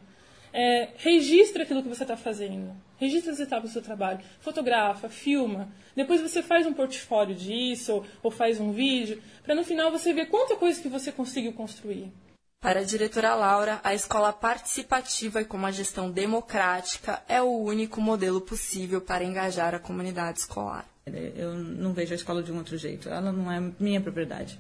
É, 0.52 0.90
registra 0.98 1.64
aquilo 1.64 1.82
que 1.82 1.88
você 1.88 2.04
está 2.04 2.18
fazendo. 2.18 2.76
Registra 3.02 3.32
as 3.34 3.40
etapas 3.40 3.72
do 3.72 3.74
seu 3.74 3.82
trabalho. 3.82 4.20
Fotografa, 4.42 5.10
filma. 5.10 5.68
Depois 5.96 6.22
você 6.22 6.44
faz 6.44 6.68
um 6.68 6.74
portfólio 6.74 7.34
disso, 7.34 7.94
ou, 7.94 8.06
ou 8.22 8.30
faz 8.30 8.60
um 8.60 8.72
vídeo, 8.72 9.20
para 9.44 9.56
no 9.56 9.64
final 9.64 9.90
você 9.90 10.14
ver 10.14 10.28
quanta 10.28 10.56
coisa 10.56 10.80
que 10.80 10.88
você 10.88 11.12
conseguiu 11.12 11.52
construir. 11.52 12.12
Para 12.60 12.82
a 12.82 12.84
diretora 12.84 13.34
Laura, 13.34 13.82
a 13.84 13.96
escola 13.96 14.32
participativa 14.32 15.42
e 15.42 15.46
com 15.46 15.58
uma 15.58 15.72
gestão 15.72 16.12
democrática 16.12 17.24
é 17.28 17.42
o 17.42 17.50
único 17.58 18.00
modelo 18.00 18.40
possível 18.40 19.02
para 19.02 19.24
engajar 19.24 19.74
a 19.74 19.80
comunidade 19.80 20.38
escolar. 20.38 20.86
Eu 21.36 21.56
não 21.56 21.94
vejo 21.94 22.14
a 22.14 22.16
escola 22.16 22.44
de 22.44 22.52
um 22.52 22.58
outro 22.60 22.78
jeito. 22.78 23.10
Ela 23.10 23.32
não 23.32 23.52
é 23.52 23.60
minha 23.80 24.00
propriedade. 24.00 24.60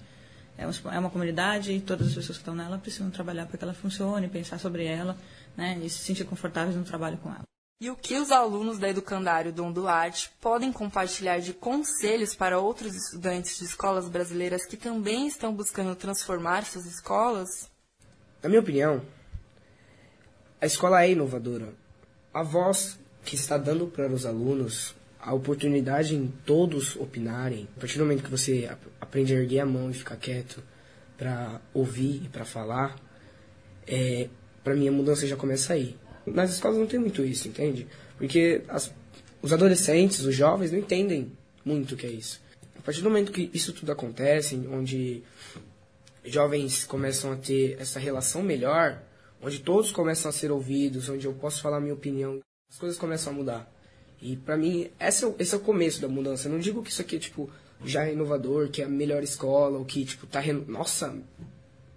É 0.58 0.66
uma 0.66 1.08
é 1.08 1.10
comunidade 1.12 1.74
e 1.74 1.80
todas 1.80 2.08
as 2.08 2.16
pessoas 2.16 2.40
que 2.40 2.42
estão 2.42 2.56
nela 2.56 2.80
precisam 2.80 3.12
trabalhar 3.12 3.46
para 3.46 3.56
que 3.56 3.64
ela 3.64 3.74
funcione, 3.76 4.28
pensar 4.28 4.60
sobre 4.60 4.86
ela 4.86 5.16
né, 5.56 5.80
e 5.84 5.88
se 5.88 6.00
sentir 6.00 6.24
confortáveis 6.24 6.76
no 6.76 6.84
trabalho 6.84 7.18
com 7.18 7.30
ela. 7.30 7.44
E 7.82 7.90
o 7.90 7.96
que 7.96 8.16
os 8.20 8.32
alunos 8.32 8.78
da 8.78 8.90
Educandário 8.90 9.52
Dom 9.52 9.72
Duarte 9.72 10.30
podem 10.40 10.72
compartilhar 10.72 11.40
de 11.40 11.52
conselhos 11.52 12.36
para 12.36 12.60
outros 12.60 12.94
estudantes 12.94 13.58
de 13.58 13.66
escolas 13.66 14.08
brasileiras 14.08 14.68
que 14.68 14.78
também 14.78 15.26
estão 15.26 15.52
buscando 15.52 15.96
transformar 15.96 16.64
suas 16.64 16.86
escolas? 16.86 17.72
Na 18.44 18.50
minha 18.50 18.62
opinião, 18.62 19.02
a 20.62 20.68
escola 20.68 21.04
é 21.04 21.10
inovadora. 21.10 21.74
A 22.32 22.44
voz 22.44 23.00
que 23.24 23.34
está 23.34 23.58
dando 23.58 23.88
para 23.88 24.14
os 24.14 24.28
alunos 24.28 24.94
a 25.20 25.34
oportunidade 25.34 26.16
em 26.16 26.28
todos 26.46 26.96
opinarem, 26.98 27.68
a 27.76 27.80
partir 27.80 27.98
do 27.98 28.04
momento 28.04 28.24
que 28.24 28.30
você 28.30 28.70
aprende 29.00 29.34
a 29.34 29.40
erguer 29.40 29.62
a 29.62 29.66
mão 29.66 29.90
e 29.90 29.96
ficar 29.96 30.18
quieto 30.18 30.62
para 31.18 31.60
ouvir 31.74 32.26
e 32.26 32.30
para 32.30 32.46
falar, 32.46 32.96
é, 33.88 34.30
para 34.64 34.76
mim 34.76 34.88
a 34.88 34.92
mudança 34.92 35.26
já 35.26 35.36
começa 35.36 35.74
aí. 35.74 35.98
Nas 36.26 36.52
escolas 36.52 36.78
não 36.78 36.88
tem 36.88 37.00
muito 37.00 37.24
isso, 37.24 37.48
entende? 37.48 37.88
Porque 38.18 38.62
as, 38.68 38.94
os 39.42 39.52
adolescentes, 39.52 40.22
os 40.22 40.36
jovens 40.36 40.72
não 40.72 40.80
entendem 40.80 41.32
muito 41.66 41.94
o 41.94 41.98
que 41.98 42.06
é 42.06 42.12
isso. 42.12 42.42
A 42.78 42.82
partir 42.82 43.02
do 43.02 43.10
momento 43.10 43.32
que 43.32 43.50
isso 43.54 43.74
tudo 43.74 43.92
acontece, 43.92 44.56
onde 44.72 45.24
jovens 46.24 46.84
começam 46.84 47.32
a 47.32 47.36
ter 47.36 47.78
essa 47.80 48.00
relação 48.00 48.42
melhor, 48.42 49.02
onde 49.42 49.60
todos 49.60 49.92
começam 49.92 50.30
a 50.30 50.32
ser 50.32 50.52
ouvidos, 50.52 51.10
onde 51.10 51.26
eu 51.26 51.34
posso 51.34 51.62
falar 51.62 51.80
minha 51.80 51.94
opinião, 51.94 52.40
as 52.72 52.78
coisas 52.78 52.98
começam 52.98 53.34
a 53.34 53.36
mudar. 53.36 53.72
E 54.22 54.36
para 54.36 54.56
mim, 54.56 54.90
esse 55.00 55.26
é, 55.26 55.36
esse 55.40 55.54
é 55.54 55.58
o 55.58 55.62
começo 55.62 56.00
da 56.00 56.08
mudança. 56.08 56.48
Eu 56.48 56.54
não 56.54 56.60
digo 56.60 56.84
que 56.84 56.92
isso 56.92 57.02
aqui 57.02 57.16
é, 57.16 57.20
tipo, 57.20 57.50
já 57.84 58.06
é 58.06 58.14
inovador, 58.14 58.70
que 58.70 58.82
é 58.82 58.86
a 58.86 58.90
melhor 58.90 59.24
escola, 59.24 59.80
ou 59.80 59.86
que, 59.86 60.06
tipo, 60.06 60.28
tá, 60.28 60.42
nossa, 60.68 61.16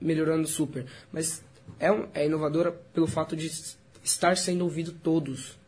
melhorando 0.01 0.49
super. 0.49 0.87
Mas 1.13 1.43
é, 1.79 1.93
um, 1.93 2.09
é 2.15 2.25
inovadora 2.27 2.73
pelo 2.73 3.07
fato 3.07 3.37
de 3.37 3.51
estar 4.05 4.37
sendo 4.37 4.63
ouvido 4.63 4.93
todos. 4.93 5.59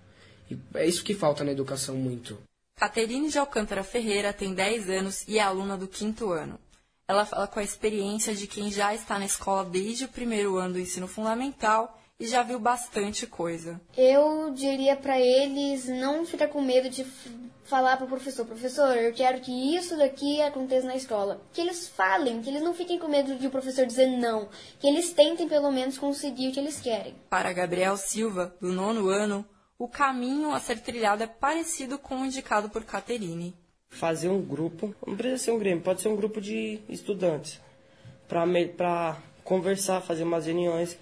E 0.50 0.56
é 0.74 0.86
isso 0.86 1.02
que 1.02 1.14
falta 1.14 1.42
na 1.42 1.50
educação 1.50 1.96
muito. 1.96 2.38
Caterine 2.78 3.30
de 3.30 3.38
Alcântara 3.38 3.82
Ferreira 3.82 4.32
tem 4.32 4.54
10 4.54 4.90
anos 4.90 5.24
e 5.26 5.38
é 5.38 5.42
aluna 5.42 5.76
do 5.76 5.88
quinto 5.88 6.30
ano. 6.30 6.60
Ela 7.08 7.24
fala 7.24 7.46
com 7.46 7.58
a 7.58 7.64
experiência 7.64 8.34
de 8.34 8.46
quem 8.46 8.70
já 8.70 8.94
está 8.94 9.18
na 9.18 9.24
escola 9.24 9.64
desde 9.64 10.04
o 10.04 10.08
primeiro 10.08 10.56
ano 10.56 10.74
do 10.74 10.80
ensino 10.80 11.08
fundamental 11.08 12.00
e 12.18 12.26
já 12.26 12.42
viu 12.42 12.58
bastante 12.58 13.26
coisa. 13.26 13.80
Eu 13.96 14.50
diria 14.52 14.96
para 14.96 15.20
eles 15.20 15.86
não 15.86 16.24
ficar 16.24 16.48
com 16.48 16.62
medo 16.62 16.88
de 16.88 17.04
falar 17.64 17.96
para 17.96 18.06
o 18.06 18.08
professor, 18.08 18.46
professor, 18.46 18.96
eu 18.96 19.12
quero 19.12 19.40
que 19.40 19.76
isso 19.76 19.96
daqui 19.96 20.40
aconteça 20.40 20.86
na 20.86 20.94
escola. 20.94 21.40
Que 21.52 21.60
eles 21.60 21.88
falem, 21.88 22.40
que 22.40 22.48
eles 22.48 22.62
não 22.62 22.72
fiquem 22.72 22.98
com 22.98 23.08
medo 23.08 23.36
de 23.36 23.46
o 23.46 23.50
professor 23.50 23.84
dizer 23.84 24.06
não, 24.06 24.48
que 24.78 24.86
eles 24.86 25.12
tentem 25.12 25.48
pelo 25.48 25.70
menos 25.70 25.98
conseguir 25.98 26.48
o 26.48 26.52
que 26.52 26.60
eles 26.60 26.80
querem. 26.80 27.14
Para 27.28 27.52
Gabriel 27.52 27.96
Silva, 27.96 28.54
do 28.60 28.72
nono 28.72 29.08
ano, 29.08 29.44
o 29.78 29.88
caminho 29.88 30.52
a 30.52 30.60
ser 30.60 30.80
trilhado 30.80 31.22
é 31.22 31.26
parecido 31.26 31.98
com 31.98 32.22
o 32.22 32.24
indicado 32.24 32.70
por 32.70 32.84
Caterine 32.84 33.54
fazer 33.88 34.28
um 34.28 34.42
grupo, 34.42 34.94
não 35.06 35.16
precisa 35.16 35.44
ser 35.44 35.50
um 35.52 35.58
grêmio, 35.58 35.82
pode 35.82 36.02
ser 36.02 36.08
um 36.08 36.16
grupo 36.16 36.40
de 36.40 36.80
estudantes, 36.88 37.60
para 38.28 39.16
conversar, 39.42 40.00
fazer 40.00 40.24
umas 40.24 40.46
reuniões, 40.46 40.98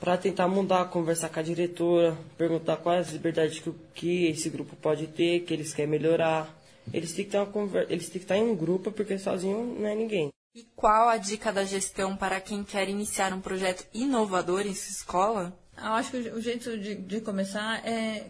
para 0.00 0.16
tentar 0.16 0.48
mudar, 0.48 0.84
conversar 0.86 1.28
com 1.28 1.40
a 1.40 1.42
diretora, 1.42 2.16
perguntar 2.36 2.76
quais 2.76 3.08
as 3.08 3.12
liberdades 3.12 3.58
que, 3.58 3.72
que 3.94 4.26
esse 4.26 4.48
grupo 4.48 4.76
pode 4.76 5.06
ter, 5.08 5.40
que 5.40 5.52
eles 5.52 5.74
querem 5.74 5.90
melhorar. 5.90 6.56
Eles 6.92 7.12
têm 7.12 7.24
que, 7.24 7.32
ter 7.32 7.38
uma 7.38 7.46
conversa, 7.46 7.92
eles 7.92 8.08
têm 8.08 8.18
que 8.18 8.24
estar 8.24 8.36
em 8.36 8.42
um 8.42 8.56
grupo, 8.56 8.90
porque 8.90 9.18
sozinho 9.18 9.76
não 9.78 9.88
é 9.88 9.94
ninguém. 9.94 10.30
E 10.54 10.64
qual 10.74 11.08
a 11.08 11.16
dica 11.16 11.52
da 11.52 11.64
gestão 11.64 12.16
para 12.16 12.40
quem 12.40 12.64
quer 12.64 12.88
iniciar 12.88 13.32
um 13.32 13.40
projeto 13.40 13.86
inovador 13.92 14.66
em 14.66 14.74
sua 14.74 14.90
escola? 14.90 15.58
Eu 15.76 15.92
acho 15.92 16.10
que 16.10 16.16
o 16.16 16.40
jeito 16.40 16.78
de, 16.78 16.94
de 16.94 17.20
começar 17.20 17.86
é 17.86 18.26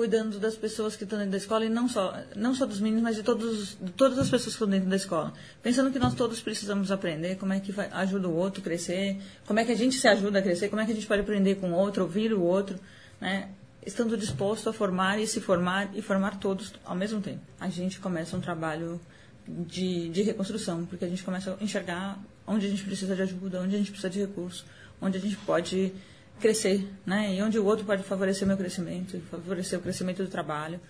cuidando 0.00 0.40
das 0.40 0.56
pessoas 0.56 0.96
que 0.96 1.04
estão 1.04 1.18
dentro 1.18 1.32
da 1.32 1.36
escola 1.36 1.62
e 1.62 1.68
não 1.68 1.86
só, 1.86 2.16
não 2.34 2.54
só 2.54 2.64
dos 2.64 2.80
meninos, 2.80 3.02
mas 3.02 3.16
de, 3.16 3.22
todos, 3.22 3.76
de 3.78 3.92
todas 3.92 4.18
as 4.18 4.30
pessoas 4.30 4.44
que 4.56 4.62
estão 4.62 4.66
dentro 4.66 4.88
da 4.88 4.96
escola. 4.96 5.30
Pensando 5.62 5.92
que 5.92 5.98
nós 5.98 6.14
todos 6.14 6.40
precisamos 6.40 6.90
aprender 6.90 7.36
como 7.36 7.52
é 7.52 7.60
que 7.60 7.70
vai, 7.70 7.90
ajuda 7.92 8.26
o 8.26 8.34
outro 8.34 8.62
a 8.62 8.64
crescer, 8.64 9.20
como 9.46 9.60
é 9.60 9.64
que 9.66 9.72
a 9.72 9.76
gente 9.76 9.96
se 9.98 10.08
ajuda 10.08 10.38
a 10.38 10.42
crescer, 10.42 10.70
como 10.70 10.80
é 10.80 10.86
que 10.86 10.92
a 10.92 10.94
gente 10.94 11.06
pode 11.06 11.20
aprender 11.20 11.56
com 11.56 11.72
o 11.72 11.74
outro, 11.74 12.04
ouvir 12.04 12.32
o 12.32 12.40
outro, 12.40 12.80
né? 13.20 13.50
Estando 13.84 14.16
disposto 14.16 14.70
a 14.70 14.72
formar 14.72 15.20
e 15.20 15.26
se 15.26 15.38
formar 15.38 15.90
e 15.94 16.00
formar 16.00 16.38
todos 16.38 16.72
ao 16.82 16.96
mesmo 16.96 17.20
tempo. 17.20 17.42
A 17.60 17.68
gente 17.68 18.00
começa 18.00 18.34
um 18.34 18.40
trabalho 18.40 18.98
de, 19.46 20.08
de 20.08 20.22
reconstrução, 20.22 20.86
porque 20.86 21.04
a 21.04 21.08
gente 21.08 21.22
começa 21.22 21.58
a 21.60 21.62
enxergar 21.62 22.18
onde 22.46 22.64
a 22.64 22.70
gente 22.70 22.84
precisa 22.84 23.14
de 23.14 23.20
ajuda, 23.20 23.60
onde 23.60 23.74
a 23.74 23.78
gente 23.78 23.90
precisa 23.90 24.08
de 24.08 24.20
recursos, 24.20 24.64
onde 24.98 25.18
a 25.18 25.20
gente 25.20 25.36
pode 25.36 25.92
crescer, 26.40 26.90
né? 27.06 27.34
E 27.34 27.42
onde 27.42 27.58
o 27.58 27.64
outro 27.64 27.84
pode 27.84 28.02
favorecer 28.02 28.48
meu 28.48 28.56
crescimento, 28.56 29.20
favorecer 29.30 29.78
o 29.78 29.82
crescimento 29.82 30.24
do 30.24 30.30
trabalho. 30.30 30.80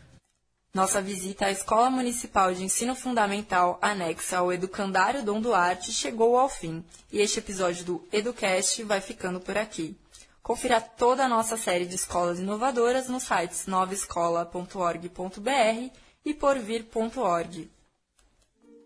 Nossa 0.73 1.03
visita 1.03 1.47
à 1.47 1.51
Escola 1.51 1.91
Municipal 1.91 2.55
de 2.55 2.63
Ensino 2.63 2.95
Fundamental 2.95 3.77
anexa 3.83 4.39
ao 4.39 4.53
Educandário 4.53 5.25
Dom 5.25 5.41
Duarte 5.41 5.91
chegou 5.91 6.39
ao 6.39 6.49
fim, 6.49 6.85
e 7.13 7.21
este 7.21 7.41
episódio 7.41 7.85
do 7.85 8.09
Educast 8.13 8.85
vai 8.85 9.01
ficando 9.01 9.41
por 9.41 9.59
aqui. 9.59 9.97
Confira 10.43 10.81
toda 10.81 11.25
a 11.25 11.29
nossa 11.29 11.57
série 11.57 11.87
de 11.87 11.97
escolas 11.97 12.39
inovadoras 12.39 13.09
nos 13.09 13.25
sites 13.25 13.67
novaescola.org.br 13.67 15.91
e 16.25 16.35
porvir.org. 16.35 17.69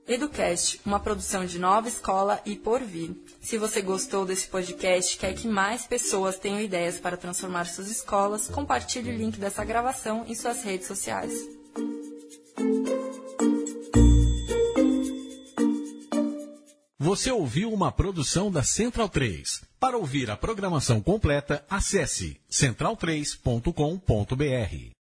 Educast, 0.06 0.82
uma 0.84 1.00
produção 1.00 1.46
de 1.46 1.58
Nova 1.58 1.88
Escola 1.88 2.38
e 2.44 2.56
Porvir. 2.56 3.12
Se 3.40 3.56
você 3.56 3.80
gostou 3.80 4.26
desse 4.26 4.46
podcast 4.48 5.16
quer 5.16 5.32
que 5.34 5.48
mais 5.48 5.86
pessoas 5.86 6.38
tenham 6.38 6.60
ideias 6.60 7.00
para 7.00 7.16
transformar 7.16 7.64
suas 7.64 7.90
escolas, 7.90 8.48
compartilhe 8.48 9.10
o 9.10 9.16
link 9.16 9.38
dessa 9.38 9.64
gravação 9.64 10.26
em 10.28 10.34
suas 10.34 10.62
redes 10.62 10.86
sociais. 10.86 11.32
Você 16.98 17.30
ouviu 17.30 17.72
uma 17.72 17.92
produção 17.92 18.50
da 18.50 18.62
Central 18.62 19.08
3. 19.08 19.62
Para 19.78 19.96
ouvir 19.96 20.30
a 20.30 20.36
programação 20.36 21.00
completa, 21.00 21.64
acesse 21.68 22.38
central3.com.br. 22.50 24.93